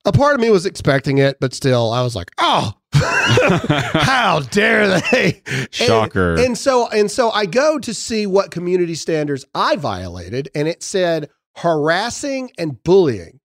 A 0.05 0.11
part 0.11 0.33
of 0.35 0.41
me 0.41 0.49
was 0.49 0.65
expecting 0.65 1.17
it, 1.17 1.39
but 1.39 1.53
still, 1.53 1.91
I 1.91 2.01
was 2.01 2.15
like, 2.15 2.31
"Oh, 2.37 2.73
how 2.93 4.39
dare 4.49 4.99
they!" 5.11 5.41
And- 5.45 5.73
Shocker. 5.73 6.35
And, 6.35 6.57
so, 6.57 6.87
and 6.89 7.11
so, 7.11 7.31
I 7.31 7.45
go 7.45 7.77
to 7.79 7.93
see 7.93 8.25
what 8.25 8.51
community 8.51 8.95
standards 8.95 9.45
I 9.53 9.75
violated, 9.75 10.49
and 10.55 10.67
it 10.67 10.81
said 10.81 11.29
harassing 11.57 12.51
and 12.57 12.81
bullying. 12.83 13.39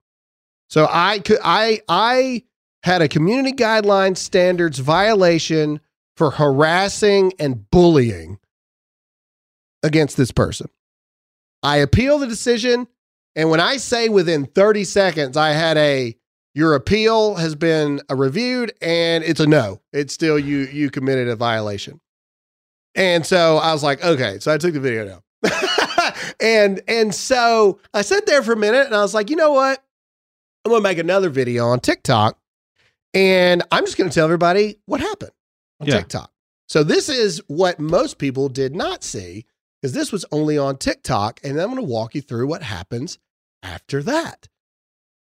So 0.69 0.87
I 0.89 1.19
could, 1.19 1.39
I, 1.43 1.81
I 1.89 2.43
had 2.85 3.01
a 3.01 3.07
community 3.07 3.51
guidelines 3.51 4.17
standards 4.17 4.77
violation 4.77 5.79
for 6.17 6.29
harassing 6.29 7.33
and 7.39 7.67
bullying 7.71 8.37
against 9.81 10.17
this 10.17 10.31
person. 10.31 10.69
I 11.63 11.77
appeal 11.77 12.19
the 12.19 12.27
decision. 12.27 12.87
And 13.35 13.49
when 13.49 13.59
I 13.59 13.77
say 13.77 14.07
within 14.07 14.45
30 14.45 14.83
seconds, 14.83 15.35
I 15.35 15.49
had 15.49 15.77
a 15.77 16.15
your 16.53 16.75
appeal 16.75 17.33
has 17.35 17.55
been 17.55 18.01
reviewed 18.07 18.71
and 18.81 19.23
it's 19.23 19.39
a 19.39 19.47
no. 19.47 19.81
It's 19.91 20.13
still 20.13 20.37
you 20.37 20.59
you 20.59 20.91
committed 20.91 21.27
a 21.27 21.35
violation. 21.35 21.99
And 22.93 23.25
so 23.25 23.57
I 23.57 23.73
was 23.73 23.81
like, 23.81 24.05
okay. 24.05 24.37
So 24.39 24.53
I 24.53 24.59
took 24.59 24.73
the 24.73 24.79
video 24.79 25.07
down. 25.07 26.13
and 26.39 26.81
and 26.87 27.15
so 27.15 27.79
I 27.95 28.03
sat 28.03 28.27
there 28.27 28.43
for 28.43 28.53
a 28.53 28.57
minute 28.57 28.85
and 28.85 28.93
I 28.93 29.01
was 29.01 29.15
like, 29.15 29.31
you 29.31 29.35
know 29.37 29.53
what? 29.53 29.83
I'm 30.63 30.71
gonna 30.71 30.83
make 30.83 30.99
another 30.99 31.31
video 31.31 31.65
on 31.69 31.79
TikTok 31.79 32.37
and 33.15 33.63
I'm 33.71 33.85
just 33.85 33.97
gonna 33.97 34.11
tell 34.11 34.25
everybody 34.25 34.77
what 34.85 34.99
happened 34.99 35.31
on 35.79 35.87
Yeah. 35.87 35.97
TikTok. 35.97 36.31
So 36.67 36.83
this 36.83 37.09
is 37.09 37.41
what 37.47 37.79
most 37.79 38.17
people 38.17 38.49
did 38.49 38.75
not 38.75 39.03
see 39.03 39.45
because 39.81 39.93
this 39.93 40.11
was 40.11 40.25
only 40.31 40.57
on 40.57 40.77
TikTok, 40.77 41.39
and 41.43 41.59
I'm 41.59 41.67
going 41.67 41.75
to 41.75 41.83
walk 41.83 42.15
you 42.15 42.21
through 42.21 42.47
what 42.47 42.63
happens 42.63 43.19
after 43.61 44.01
that. 44.03 44.47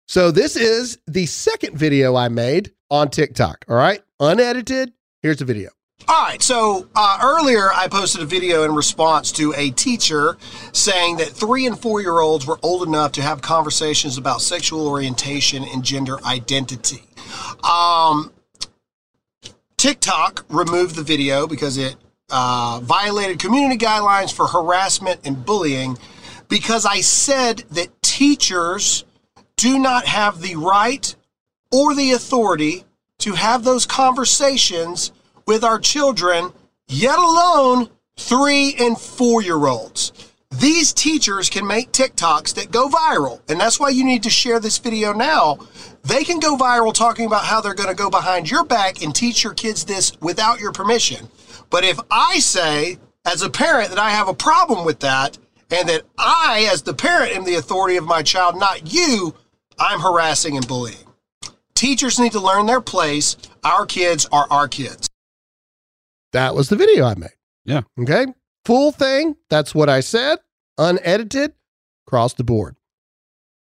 So 0.08 0.30
this 0.30 0.56
is 0.56 0.98
the 1.06 1.26
second 1.26 1.76
video 1.76 2.16
I 2.16 2.28
made 2.28 2.72
on 2.90 3.10
TikTok. 3.10 3.66
All 3.68 3.76
right, 3.76 4.02
unedited. 4.20 4.92
Here's 5.20 5.36
the 5.38 5.44
video. 5.44 5.70
All 6.08 6.22
right, 6.22 6.42
so 6.42 6.88
uh, 6.96 7.18
earlier 7.22 7.70
I 7.74 7.88
posted 7.88 8.22
a 8.22 8.26
video 8.26 8.64
in 8.64 8.74
response 8.74 9.30
to 9.32 9.52
a 9.56 9.70
teacher 9.70 10.36
saying 10.72 11.18
that 11.18 11.28
three 11.28 11.66
and 11.66 11.78
four 11.78 12.00
year 12.00 12.20
olds 12.20 12.46
were 12.46 12.58
old 12.62 12.86
enough 12.86 13.12
to 13.12 13.22
have 13.22 13.42
conversations 13.42 14.16
about 14.18 14.40
sexual 14.40 14.88
orientation 14.88 15.62
and 15.64 15.82
gender 15.84 16.22
identity. 16.24 17.02
Um, 17.62 18.32
TikTok 19.76 20.44
removed 20.48 20.96
the 20.96 21.02
video 21.02 21.46
because 21.46 21.76
it 21.76 21.96
uh, 22.30 22.80
violated 22.82 23.38
community 23.38 23.76
guidelines 23.76 24.32
for 24.32 24.46
harassment 24.46 25.20
and 25.24 25.44
bullying 25.44 25.98
because 26.48 26.86
I 26.86 27.00
said 27.00 27.64
that 27.70 28.02
teachers 28.02 29.04
do 29.56 29.78
not 29.78 30.06
have 30.06 30.40
the 30.40 30.56
right 30.56 31.14
or 31.70 31.94
the 31.94 32.12
authority 32.12 32.84
to 33.18 33.32
have 33.32 33.64
those 33.64 33.86
conversations 33.86 35.12
with 35.46 35.64
our 35.64 35.78
children, 35.78 36.52
yet 36.88 37.18
alone 37.18 37.88
three 38.16 38.74
and 38.78 38.98
four 38.98 39.42
year 39.42 39.66
olds. 39.66 40.12
These 40.60 40.92
teachers 40.92 41.50
can 41.50 41.66
make 41.66 41.90
TikToks 41.90 42.54
that 42.54 42.70
go 42.70 42.88
viral, 42.88 43.40
and 43.50 43.60
that's 43.60 43.80
why 43.80 43.88
you 43.88 44.04
need 44.04 44.22
to 44.22 44.30
share 44.30 44.60
this 44.60 44.78
video 44.78 45.12
now. 45.12 45.58
They 46.04 46.22
can 46.22 46.38
go 46.38 46.56
viral 46.56 46.92
talking 46.92 47.26
about 47.26 47.44
how 47.44 47.60
they're 47.60 47.74
going 47.74 47.88
to 47.88 47.94
go 47.94 48.10
behind 48.10 48.50
your 48.50 48.64
back 48.64 49.02
and 49.02 49.14
teach 49.14 49.42
your 49.42 49.54
kids 49.54 49.84
this 49.84 50.18
without 50.20 50.60
your 50.60 50.72
permission. 50.72 51.28
But 51.70 51.84
if 51.84 51.98
I 52.10 52.38
say, 52.40 52.98
as 53.24 53.42
a 53.42 53.50
parent, 53.50 53.88
that 53.88 53.98
I 53.98 54.10
have 54.10 54.28
a 54.28 54.34
problem 54.34 54.84
with 54.84 55.00
that, 55.00 55.38
and 55.70 55.88
that 55.88 56.02
I, 56.18 56.68
as 56.70 56.82
the 56.82 56.94
parent, 56.94 57.32
am 57.32 57.44
the 57.44 57.54
authority 57.54 57.96
of 57.96 58.04
my 58.04 58.22
child, 58.22 58.56
not 58.56 58.92
you, 58.92 59.34
I'm 59.78 60.00
harassing 60.00 60.56
and 60.56 60.68
bullying. 60.68 60.98
Teachers 61.74 62.20
need 62.20 62.32
to 62.32 62.40
learn 62.40 62.66
their 62.66 62.80
place. 62.80 63.36
Our 63.64 63.86
kids 63.86 64.26
are 64.30 64.46
our 64.50 64.68
kids. 64.68 65.08
That 66.32 66.54
was 66.54 66.68
the 66.68 66.76
video 66.76 67.06
I 67.06 67.14
made. 67.14 67.30
Yeah. 67.64 67.82
Okay. 67.98 68.26
Full 68.64 68.92
thing. 68.92 69.36
That's 69.48 69.74
what 69.74 69.88
I 69.88 70.00
said. 70.00 70.38
Unedited. 70.78 71.54
Across 72.06 72.34
the 72.34 72.44
board. 72.44 72.76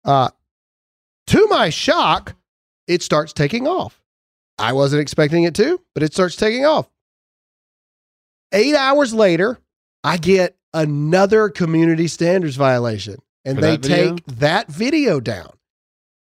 Uh, 0.05 0.31
to 1.31 1.47
my 1.49 1.71
shock, 1.71 2.35
it 2.87 3.03
starts 3.03 3.33
taking 3.33 3.67
off. 3.67 4.01
I 4.59 4.73
wasn't 4.73 5.03
expecting 5.03 5.45
it 5.45 5.55
to, 5.55 5.81
but 5.95 6.03
it 6.03 6.13
starts 6.13 6.37
taking 6.37 6.67
off. 6.67 6.89
Eight 8.53 8.75
hours 8.75 9.15
later, 9.15 9.59
I 10.03 10.17
get 10.17 10.57
another 10.75 11.49
community 11.49 12.09
standards 12.09 12.57
violation, 12.57 13.17
and 13.45 13.57
For 13.57 13.63
they 13.63 13.77
that 13.77 13.83
take 13.83 14.27
that 14.27 14.69
video 14.69 15.21
down. 15.21 15.53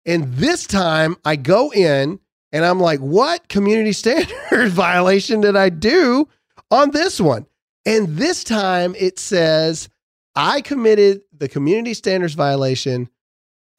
And 0.06 0.32
this 0.34 0.66
time 0.66 1.16
I 1.24 1.36
go 1.36 1.72
in 1.72 2.20
and 2.52 2.64
I'm 2.64 2.80
like, 2.80 3.00
what 3.00 3.48
community 3.48 3.92
standards 3.94 4.72
violation 4.72 5.40
did 5.40 5.56
I 5.56 5.68
do 5.68 6.28
on 6.70 6.92
this 6.92 7.20
one? 7.20 7.46
And 7.84 8.16
this 8.16 8.44
time 8.44 8.94
it 8.96 9.18
says 9.18 9.88
I 10.36 10.60
committed 10.60 11.22
the 11.36 11.48
community 11.48 11.94
standards 11.94 12.34
violation 12.34 13.10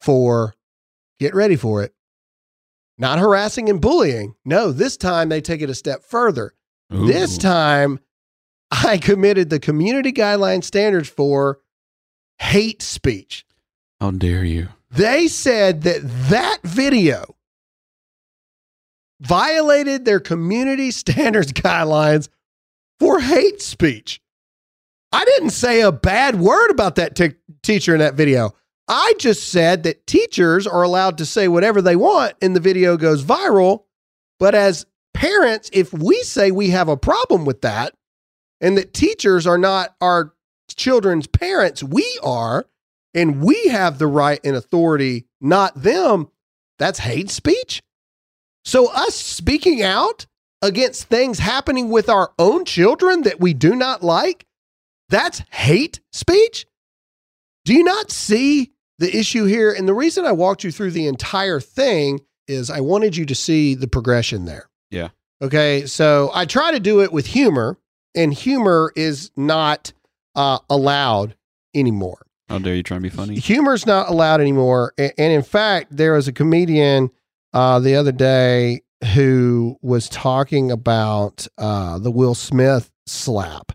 for, 0.00 0.54
get 1.22 1.34
ready 1.34 1.56
for 1.56 1.82
it, 1.82 1.94
not 2.98 3.18
harassing 3.18 3.68
and 3.68 3.80
bullying. 3.80 4.34
No, 4.44 4.72
this 4.72 4.96
time 4.96 5.28
they 5.28 5.40
take 5.40 5.62
it 5.62 5.70
a 5.70 5.74
step 5.74 6.02
further. 6.02 6.54
This 6.90 7.38
time 7.38 8.00
I 8.70 8.98
committed 8.98 9.50
the 9.50 9.60
community 9.60 10.12
guideline 10.12 10.62
standards 10.64 11.08
for 11.08 11.60
hate 12.38 12.82
speech. 12.82 13.46
How 14.00 14.10
dare 14.10 14.44
you? 14.44 14.68
They 14.90 15.28
said 15.28 15.82
that 15.82 16.00
that 16.28 16.58
video 16.62 17.36
violated 19.20 20.04
their 20.04 20.20
community 20.20 20.90
standards 21.02 21.52
guidelines 21.52 22.28
for 22.98 23.20
hate 23.20 23.62
speech. 23.62 24.20
I 25.12 25.24
didn't 25.24 25.50
say 25.50 25.82
a 25.82 25.92
bad 25.92 26.36
word 26.40 26.70
about 26.70 26.96
that 26.96 27.14
t- 27.14 27.34
teacher 27.62 27.92
in 27.92 28.00
that 28.00 28.14
video. 28.14 28.54
I 28.88 29.14
just 29.18 29.48
said 29.48 29.84
that 29.84 30.06
teachers 30.06 30.66
are 30.66 30.82
allowed 30.82 31.18
to 31.18 31.26
say 31.26 31.48
whatever 31.48 31.80
they 31.80 31.96
want 31.96 32.34
and 32.42 32.54
the 32.54 32.60
video 32.60 32.96
goes 32.96 33.24
viral. 33.24 33.84
But 34.38 34.54
as 34.54 34.86
parents, 35.14 35.70
if 35.72 35.92
we 35.92 36.22
say 36.22 36.50
we 36.50 36.70
have 36.70 36.88
a 36.88 36.96
problem 36.96 37.44
with 37.44 37.62
that 37.62 37.94
and 38.60 38.76
that 38.76 38.92
teachers 38.92 39.46
are 39.46 39.58
not 39.58 39.94
our 40.00 40.34
children's 40.68 41.26
parents, 41.26 41.82
we 41.82 42.18
are, 42.22 42.66
and 43.14 43.42
we 43.42 43.68
have 43.68 43.98
the 43.98 44.06
right 44.06 44.40
and 44.42 44.56
authority, 44.56 45.26
not 45.40 45.82
them, 45.82 46.28
that's 46.78 46.98
hate 46.98 47.30
speech. 47.30 47.82
So, 48.64 48.90
us 48.92 49.14
speaking 49.14 49.82
out 49.82 50.26
against 50.62 51.04
things 51.04 51.38
happening 51.38 51.88
with 51.88 52.08
our 52.08 52.32
own 52.38 52.64
children 52.64 53.22
that 53.22 53.40
we 53.40 53.52
do 53.54 53.74
not 53.74 54.02
like, 54.02 54.46
that's 55.08 55.42
hate 55.50 56.00
speech. 56.12 56.66
Do 57.64 57.74
you 57.74 57.84
not 57.84 58.10
see 58.10 58.71
the 58.98 59.16
issue 59.16 59.44
here? 59.44 59.72
And 59.72 59.86
the 59.88 59.94
reason 59.94 60.24
I 60.24 60.32
walked 60.32 60.64
you 60.64 60.70
through 60.70 60.90
the 60.92 61.06
entire 61.06 61.60
thing 61.60 62.20
is 62.48 62.70
I 62.70 62.80
wanted 62.80 63.16
you 63.16 63.24
to 63.26 63.34
see 63.34 63.74
the 63.74 63.86
progression 63.88 64.44
there. 64.44 64.68
Yeah. 64.90 65.08
Okay. 65.40 65.86
So 65.86 66.30
I 66.34 66.44
try 66.46 66.72
to 66.72 66.80
do 66.80 67.00
it 67.02 67.12
with 67.12 67.26
humor, 67.26 67.78
and 68.14 68.32
humor 68.34 68.92
is 68.96 69.30
not 69.36 69.92
uh, 70.34 70.58
allowed 70.70 71.34
anymore 71.74 72.26
How 72.48 72.58
dare 72.58 72.74
you 72.74 72.82
try 72.82 72.96
and 72.96 73.02
be 73.02 73.08
funny? 73.10 73.38
humor's 73.38 73.86
not 73.86 74.08
allowed 74.08 74.40
anymore. 74.40 74.92
A- 74.98 75.18
And 75.20 75.32
in 75.32 75.42
fact, 75.42 75.96
there 75.96 76.12
was 76.14 76.28
a 76.28 76.32
comedian 76.32 77.10
uh, 77.54 77.78
the 77.80 77.94
other 77.96 78.12
day 78.12 78.82
who 79.14 79.76
was 79.82 80.08
talking 80.08 80.70
about 80.70 81.46
uh, 81.58 81.98
the 81.98 82.10
Will 82.10 82.34
Smith 82.34 82.90
slap. 83.06 83.72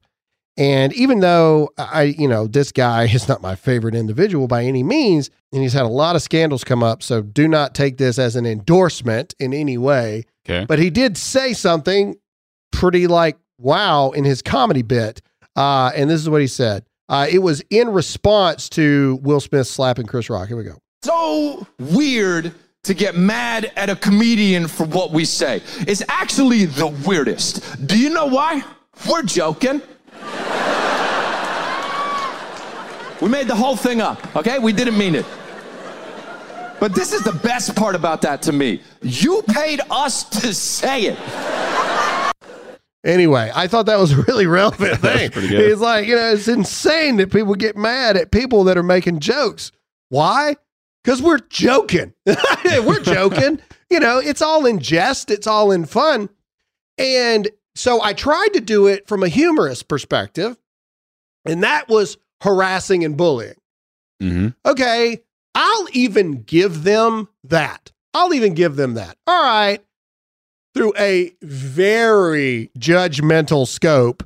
And 0.57 0.91
even 0.93 1.19
though 1.19 1.69
I, 1.77 2.15
you 2.17 2.27
know, 2.27 2.47
this 2.47 2.71
guy 2.71 3.03
is 3.05 3.27
not 3.27 3.41
my 3.41 3.55
favorite 3.55 3.93
individual 3.95 4.47
by 4.47 4.63
any 4.63 4.83
means, 4.83 5.29
and 5.53 5.61
he's 5.61 5.73
had 5.73 5.83
a 5.83 5.87
lot 5.89 6.15
of 6.15 6.21
scandals 6.21 6.63
come 6.63 6.81
up, 6.83 7.03
so 7.03 7.21
do 7.21 7.47
not 7.47 7.75
take 7.75 7.97
this 7.97 8.17
as 8.17 8.35
an 8.35 8.45
endorsement 8.45 9.35
in 9.39 9.53
any 9.53 9.77
way. 9.77 10.25
Okay. 10.49 10.65
But 10.65 10.79
he 10.79 10.89
did 10.89 11.17
say 11.17 11.53
something 11.53 12.15
pretty 12.71 13.07
like 13.07 13.37
wow 13.59 14.11
in 14.11 14.23
his 14.23 14.41
comedy 14.41 14.81
bit. 14.81 15.21
Uh, 15.55 15.91
and 15.95 16.09
this 16.09 16.21
is 16.21 16.29
what 16.29 16.41
he 16.41 16.47
said. 16.47 16.85
Uh, 17.09 17.25
it 17.29 17.39
was 17.39 17.61
in 17.69 17.89
response 17.89 18.67
to 18.69 19.19
Will 19.21 19.39
Smith 19.39 19.67
slapping 19.67 20.05
Chris 20.07 20.29
Rock. 20.29 20.47
Here 20.47 20.57
we 20.57 20.63
go. 20.63 20.77
so 21.03 21.65
weird 21.79 22.53
to 22.83 22.93
get 22.93 23.15
mad 23.15 23.71
at 23.75 23.89
a 23.89 23.95
comedian 23.95 24.67
for 24.67 24.85
what 24.85 25.11
we 25.11 25.25
say. 25.25 25.61
It's 25.81 26.01
actually 26.09 26.65
the 26.65 26.87
weirdest. 27.05 27.85
Do 27.87 27.97
you 27.99 28.09
know 28.09 28.25
why? 28.27 28.63
We're 29.09 29.23
joking. 29.23 29.81
We 33.21 33.29
made 33.29 33.47
the 33.47 33.55
whole 33.55 33.75
thing 33.75 34.01
up, 34.01 34.35
okay? 34.35 34.59
We 34.59 34.73
didn't 34.73 34.97
mean 34.97 35.15
it. 35.15 35.25
But 36.79 36.93
this 36.93 37.11
is 37.11 37.23
the 37.23 37.33
best 37.33 37.75
part 37.75 37.95
about 37.95 38.21
that 38.21 38.41
to 38.43 38.51
me. 38.51 38.81
You 39.01 39.41
paid 39.47 39.81
us 39.89 40.23
to 40.41 40.53
say 40.53 41.03
it. 41.05 42.33
Anyway, 43.03 43.51
I 43.55 43.67
thought 43.67 43.85
that 43.85 43.97
was 43.99 44.11
a 44.11 44.21
really 44.23 44.45
relevant 44.47 44.97
thing. 45.01 45.31
pretty. 45.31 45.55
It's 45.55 45.81
like, 45.81 46.07
you 46.07 46.15
know, 46.15 46.33
it's 46.33 46.47
insane 46.47 47.17
that 47.17 47.31
people 47.31 47.55
get 47.55 47.77
mad 47.77 48.17
at 48.17 48.31
people 48.31 48.65
that 48.65 48.77
are 48.77 48.83
making 48.83 49.21
jokes. 49.21 49.71
Why? 50.09 50.55
Because 51.03 51.21
we're 51.21 51.39
joking. 51.39 52.13
we're 52.25 52.99
joking. 52.99 53.59
You 53.89 53.99
know, 53.99 54.19
it's 54.19 54.41
all 54.41 54.65
in 54.65 54.79
jest, 54.79 55.31
it's 55.31 55.47
all 55.47 55.71
in 55.71 55.85
fun. 55.85 56.29
And 56.97 57.49
so 57.77 58.01
I 58.01 58.13
tried 58.13 58.49
to 58.53 58.61
do 58.61 58.87
it 58.87 59.07
from 59.07 59.23
a 59.23 59.27
humorous 59.27 59.83
perspective, 59.83 60.57
and 61.45 61.63
that 61.63 61.87
was 61.89 62.17
harassing 62.41 63.03
and 63.03 63.15
bullying. 63.17 63.55
hmm 64.21 64.49
Okay, 64.65 65.21
I'll 65.55 65.87
even 65.93 66.43
give 66.43 66.83
them 66.83 67.27
that. 67.43 67.91
I'll 68.13 68.33
even 68.33 68.53
give 68.53 68.75
them 68.75 68.95
that. 68.95 69.17
All 69.27 69.43
right. 69.43 69.83
Through 70.73 70.93
a 70.97 71.31
very 71.41 72.69
judgmental 72.77 73.67
scope, 73.67 74.23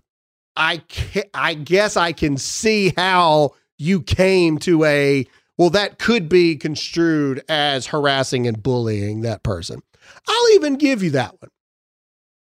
I 0.57 0.81
ca- 0.89 1.29
I 1.33 1.53
guess 1.53 1.95
I 1.95 2.11
can 2.11 2.35
see 2.37 2.93
how 2.97 3.51
you 3.77 4.01
came 4.01 4.57
to 4.59 4.83
a 4.83 5.25
well 5.57 5.69
that 5.69 5.97
could 5.99 6.27
be 6.27 6.57
construed 6.57 7.43
as 7.47 7.87
harassing 7.87 8.47
and 8.47 8.61
bullying 8.61 9.21
that 9.21 9.43
person. 9.43 9.81
I'll 10.27 10.49
even 10.55 10.75
give 10.75 11.03
you 11.03 11.11
that 11.11 11.35
one. 11.41 11.49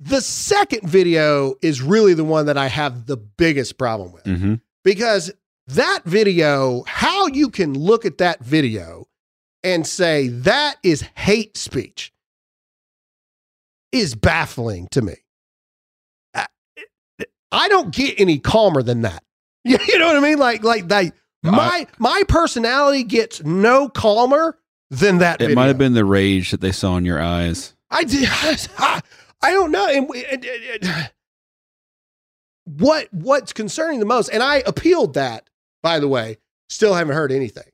The 0.00 0.20
second 0.20 0.88
video 0.88 1.54
is 1.62 1.80
really 1.80 2.14
the 2.14 2.24
one 2.24 2.46
that 2.46 2.58
I 2.58 2.66
have 2.68 3.06
the 3.06 3.16
biggest 3.16 3.78
problem 3.78 4.12
with 4.12 4.24
hmm 4.24 4.54
because 4.82 5.32
that 5.68 6.00
video, 6.04 6.84
how 6.86 7.26
you 7.28 7.48
can 7.48 7.72
look 7.72 8.04
at 8.04 8.18
that 8.18 8.40
video 8.44 9.06
and 9.62 9.86
say 9.86 10.28
that 10.28 10.76
is 10.82 11.00
hate 11.16 11.56
speech 11.56 12.12
is 13.92 14.14
baffling 14.14 14.88
to 14.90 15.00
me. 15.00 15.14
I- 16.34 16.46
I 17.50 17.68
don't 17.68 17.94
get 17.94 18.18
any 18.20 18.38
calmer 18.38 18.82
than 18.82 19.02
that. 19.02 19.22
You 19.64 19.98
know 19.98 20.06
what 20.08 20.16
I 20.16 20.20
mean? 20.20 20.38
Like, 20.38 20.62
like 20.64 20.88
that. 20.88 21.12
My 21.42 21.86
my 21.98 22.22
personality 22.28 23.04
gets 23.04 23.42
no 23.44 23.88
calmer 23.88 24.58
than 24.90 25.18
that. 25.18 25.40
It 25.40 25.44
video. 25.44 25.54
might 25.56 25.66
have 25.68 25.78
been 25.78 25.94
the 25.94 26.04
rage 26.04 26.50
that 26.50 26.60
they 26.60 26.72
saw 26.72 26.96
in 26.96 27.04
your 27.06 27.20
eyes. 27.22 27.74
I 27.90 28.04
did. 28.04 28.28
I 28.78 29.00
don't 29.50 29.70
know. 29.70 29.86
And, 29.88 30.08
we- 30.08 30.24
and- 30.26 30.44
and- 30.44 30.84
and- 30.84 31.10
what 32.64 33.08
what's 33.12 33.52
concerning 33.52 34.00
the 34.00 34.06
most, 34.06 34.28
and 34.30 34.42
I 34.42 34.62
appealed 34.66 35.14
that, 35.14 35.48
by 35.82 35.98
the 36.00 36.08
way. 36.08 36.38
Still 36.70 36.94
haven't 36.94 37.14
heard 37.14 37.30
anything. 37.30 37.68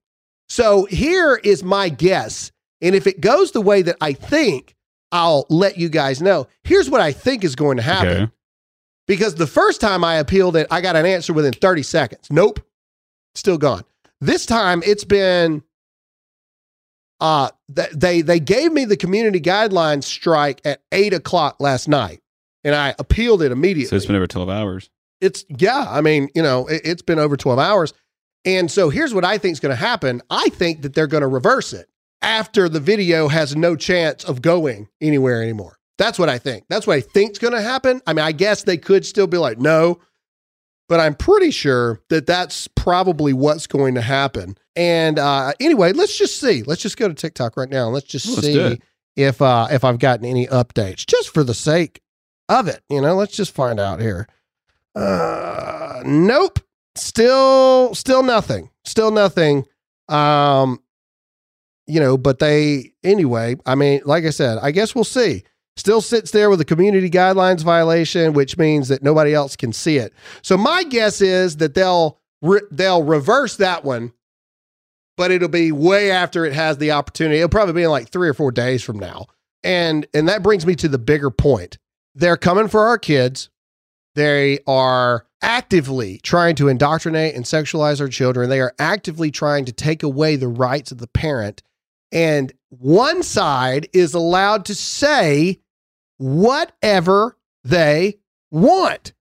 So 0.48 0.84
here 0.86 1.36
is 1.44 1.62
my 1.62 1.88
guess, 1.88 2.50
and 2.82 2.94
if 2.94 3.06
it 3.06 3.20
goes 3.20 3.52
the 3.52 3.60
way 3.60 3.82
that 3.82 3.96
I 4.00 4.12
think, 4.14 4.74
I'll 5.12 5.46
let 5.48 5.78
you 5.78 5.88
guys 5.88 6.20
know. 6.20 6.48
Here's 6.64 6.90
what 6.90 7.00
I 7.00 7.12
think 7.12 7.44
is 7.44 7.54
going 7.54 7.76
to 7.76 7.82
happen. 7.84 8.22
Okay. 8.24 8.32
Because 9.06 9.36
the 9.36 9.46
first 9.46 9.80
time 9.80 10.02
I 10.04 10.16
appealed 10.16 10.56
it, 10.56 10.66
I 10.70 10.80
got 10.80 10.96
an 10.96 11.06
answer 11.06 11.32
within 11.32 11.52
30 11.52 11.82
seconds. 11.84 12.26
Nope. 12.30 12.60
Still 13.36 13.58
gone. 13.58 13.84
This 14.20 14.44
time 14.44 14.82
it's 14.84 15.04
been 15.04 15.62
uh 17.20 17.50
th- 17.74 17.90
they 17.90 18.22
they 18.22 18.40
gave 18.40 18.72
me 18.72 18.84
the 18.84 18.96
community 18.96 19.40
guidelines 19.40 20.04
strike 20.04 20.60
at 20.64 20.82
eight 20.92 21.12
o'clock 21.12 21.56
last 21.60 21.88
night. 21.88 22.20
And 22.62 22.74
I 22.74 22.94
appealed 22.98 23.42
it 23.42 23.52
immediately. 23.52 23.88
So 23.88 23.96
it's 23.96 24.06
been 24.06 24.16
over 24.16 24.26
12 24.26 24.48
hours. 24.50 24.90
It's 25.20 25.44
yeah, 25.48 25.86
I 25.88 26.00
mean, 26.00 26.28
you 26.34 26.42
know, 26.42 26.66
it, 26.66 26.82
it's 26.84 27.02
been 27.02 27.18
over 27.18 27.36
12 27.36 27.58
hours. 27.58 27.94
And 28.44 28.70
so 28.70 28.88
here's 28.90 29.14
what 29.14 29.24
I 29.24 29.38
think 29.38 29.52
is 29.52 29.60
going 29.60 29.70
to 29.70 29.76
happen. 29.76 30.22
I 30.30 30.48
think 30.50 30.82
that 30.82 30.94
they're 30.94 31.06
going 31.06 31.22
to 31.22 31.26
reverse 31.26 31.72
it 31.72 31.88
after 32.22 32.68
the 32.68 32.80
video 32.80 33.28
has 33.28 33.54
no 33.56 33.76
chance 33.76 34.24
of 34.24 34.42
going 34.42 34.88
anywhere 35.00 35.42
anymore. 35.42 35.78
That's 35.98 36.18
what 36.18 36.30
I 36.30 36.38
think. 36.38 36.64
That's 36.68 36.86
what 36.86 36.96
I 36.96 37.00
think's 37.02 37.38
going 37.38 37.52
to 37.52 37.60
happen. 37.60 38.00
I 38.06 38.14
mean, 38.14 38.24
I 38.24 38.32
guess 38.32 38.62
they 38.62 38.78
could 38.78 39.04
still 39.04 39.26
be 39.26 39.36
like, 39.36 39.58
"No." 39.58 40.00
But 40.90 41.00
I'm 41.00 41.14
pretty 41.14 41.52
sure 41.52 42.02
that 42.10 42.26
that's 42.26 42.68
probably 42.68 43.32
what's 43.32 43.66
going 43.68 43.94
to 43.94 44.00
happen. 44.02 44.58
And 44.76 45.18
uh 45.18 45.52
anyway, 45.60 45.92
let's 45.92 46.18
just 46.18 46.40
see. 46.40 46.64
Let's 46.64 46.82
just 46.82 46.96
go 46.98 47.08
to 47.08 47.14
TikTok 47.14 47.56
right 47.56 47.70
now. 47.70 47.86
and 47.86 47.94
Let's 47.94 48.06
just 48.06 48.26
Let's 48.26 48.42
see 48.42 48.80
if 49.16 49.40
uh 49.40 49.68
if 49.70 49.84
I've 49.84 50.00
gotten 50.00 50.26
any 50.26 50.46
updates 50.48 51.06
just 51.06 51.32
for 51.32 51.44
the 51.44 51.54
sake 51.54 52.02
of 52.48 52.68
it, 52.68 52.82
you 52.90 53.00
know. 53.00 53.14
Let's 53.14 53.36
just 53.36 53.54
find 53.54 53.78
out 53.78 54.00
here. 54.00 54.26
Uh, 54.96 56.02
nope. 56.04 56.58
Still, 56.96 57.94
still 57.94 58.24
nothing. 58.24 58.70
Still 58.84 59.12
nothing. 59.12 59.64
Um, 60.08 60.82
you 61.86 62.00
know, 62.00 62.18
but 62.18 62.40
they 62.40 62.92
anyway. 63.04 63.56
I 63.64 63.76
mean, 63.76 64.00
like 64.04 64.24
I 64.24 64.30
said, 64.30 64.58
I 64.60 64.72
guess 64.72 64.94
we'll 64.94 65.04
see. 65.04 65.44
Still 65.80 66.02
sits 66.02 66.30
there 66.30 66.50
with 66.50 66.60
a 66.60 66.64
community 66.66 67.08
guidelines 67.08 67.62
violation, 67.62 68.34
which 68.34 68.58
means 68.58 68.88
that 68.88 69.02
nobody 69.02 69.32
else 69.32 69.56
can 69.56 69.72
see 69.72 69.96
it. 69.96 70.12
So 70.42 70.58
my 70.58 70.82
guess 70.82 71.22
is 71.22 71.56
that 71.56 71.72
they'll 71.72 72.18
re- 72.42 72.60
they'll 72.70 73.02
reverse 73.02 73.56
that 73.56 73.82
one, 73.82 74.12
but 75.16 75.30
it'll 75.30 75.48
be 75.48 75.72
way 75.72 76.10
after 76.10 76.44
it 76.44 76.52
has 76.52 76.76
the 76.76 76.90
opportunity. 76.90 77.38
It'll 77.38 77.48
probably 77.48 77.72
be 77.72 77.84
in 77.84 77.88
like 77.88 78.10
three 78.10 78.28
or 78.28 78.34
four 78.34 78.52
days 78.52 78.82
from 78.82 78.98
now. 78.98 79.28
And 79.64 80.06
and 80.12 80.28
that 80.28 80.42
brings 80.42 80.66
me 80.66 80.74
to 80.74 80.88
the 80.88 80.98
bigger 80.98 81.30
point. 81.30 81.78
They're 82.14 82.36
coming 82.36 82.68
for 82.68 82.86
our 82.86 82.98
kids. 82.98 83.48
They 84.14 84.58
are 84.66 85.24
actively 85.40 86.18
trying 86.18 86.56
to 86.56 86.68
indoctrinate 86.68 87.34
and 87.34 87.46
sexualize 87.46 88.02
our 88.02 88.08
children. 88.08 88.50
They 88.50 88.60
are 88.60 88.74
actively 88.78 89.30
trying 89.30 89.64
to 89.64 89.72
take 89.72 90.02
away 90.02 90.36
the 90.36 90.48
rights 90.48 90.92
of 90.92 90.98
the 90.98 91.06
parent. 91.06 91.62
And 92.12 92.52
one 92.68 93.22
side 93.22 93.88
is 93.94 94.12
allowed 94.12 94.66
to 94.66 94.74
say 94.74 95.60
whatever 96.20 97.36
they 97.64 98.18
want. 98.50 99.12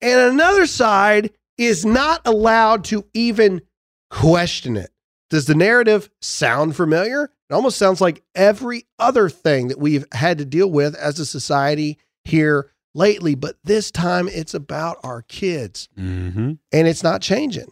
And 0.00 0.20
another 0.20 0.66
side 0.66 1.30
is 1.58 1.84
not 1.84 2.20
allowed 2.24 2.84
to 2.84 3.04
even 3.12 3.62
question 4.10 4.76
it. 4.76 4.90
Does 5.30 5.46
the 5.46 5.54
narrative 5.54 6.08
sound 6.20 6.76
familiar? 6.76 7.24
It 7.50 7.54
almost 7.54 7.78
sounds 7.78 8.00
like 8.00 8.22
every 8.34 8.86
other 8.98 9.28
thing 9.28 9.68
that 9.68 9.78
we've 9.78 10.06
had 10.12 10.38
to 10.38 10.44
deal 10.44 10.70
with 10.70 10.94
as 10.94 11.18
a 11.18 11.26
society 11.26 11.98
here 12.24 12.72
lately, 12.94 13.34
but 13.34 13.56
this 13.64 13.90
time 13.90 14.28
it's 14.28 14.54
about 14.54 14.98
our 15.02 15.22
kids 15.22 15.88
Mm-hmm. 15.98 16.52
and 16.72 16.88
it's 16.88 17.02
not 17.02 17.20
changing. 17.22 17.70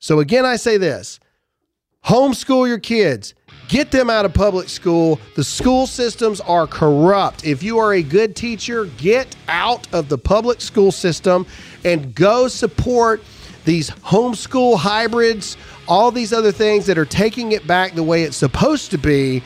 So 0.00 0.18
again, 0.20 0.46
I 0.46 0.56
say 0.56 0.76
this 0.78 1.20
homeschool 2.04 2.66
your 2.66 2.78
kids, 2.78 3.34
get 3.68 3.90
them 3.90 4.10
out 4.10 4.24
of 4.24 4.34
public 4.34 4.68
school. 4.68 5.20
The 5.36 5.44
school 5.44 5.86
systems 5.86 6.40
are 6.40 6.66
corrupt. 6.66 7.44
If 7.44 7.62
you 7.62 7.78
are 7.78 7.94
a 7.94 8.02
good 8.02 8.34
teacher, 8.34 8.86
get 8.98 9.34
out 9.48 9.92
of 9.92 10.08
the 10.08 10.18
public 10.18 10.60
school 10.60 10.92
system 10.92 11.46
and 11.84 12.14
go 12.14 12.48
support 12.48 13.22
these 13.64 13.90
homeschool 13.90 14.76
hybrids, 14.76 15.56
all 15.86 16.10
these 16.10 16.32
other 16.32 16.52
things 16.52 16.86
that 16.86 16.98
are 16.98 17.04
taking 17.04 17.52
it 17.52 17.66
back 17.66 17.94
the 17.94 18.02
way 18.02 18.22
it's 18.22 18.36
supposed 18.36 18.90
to 18.90 18.98
be, 18.98 19.42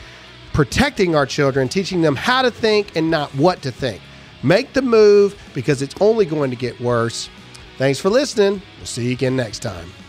protecting 0.53 1.15
our 1.15 1.25
children, 1.25 1.67
teaching 1.67 2.01
them 2.01 2.15
how 2.15 2.41
to 2.41 2.49
think 2.49 2.95
and 2.95 3.11
not 3.11 3.29
what 3.35 3.61
to 3.61 3.71
think. 3.71 4.01
Make 4.41 4.73
the 4.73 4.81
move 4.81 5.37
because 5.53 5.81
it's 5.81 5.95
only 5.99 6.25
going 6.25 6.49
to 6.49 6.55
get 6.55 6.79
worse. 6.79 7.29
Thanks 7.77 7.99
for 7.99 8.09
listening. 8.09 8.61
We'll 8.77 8.85
see 8.85 9.07
you 9.07 9.11
again 9.11 9.35
next 9.35 9.59
time. 9.59 10.04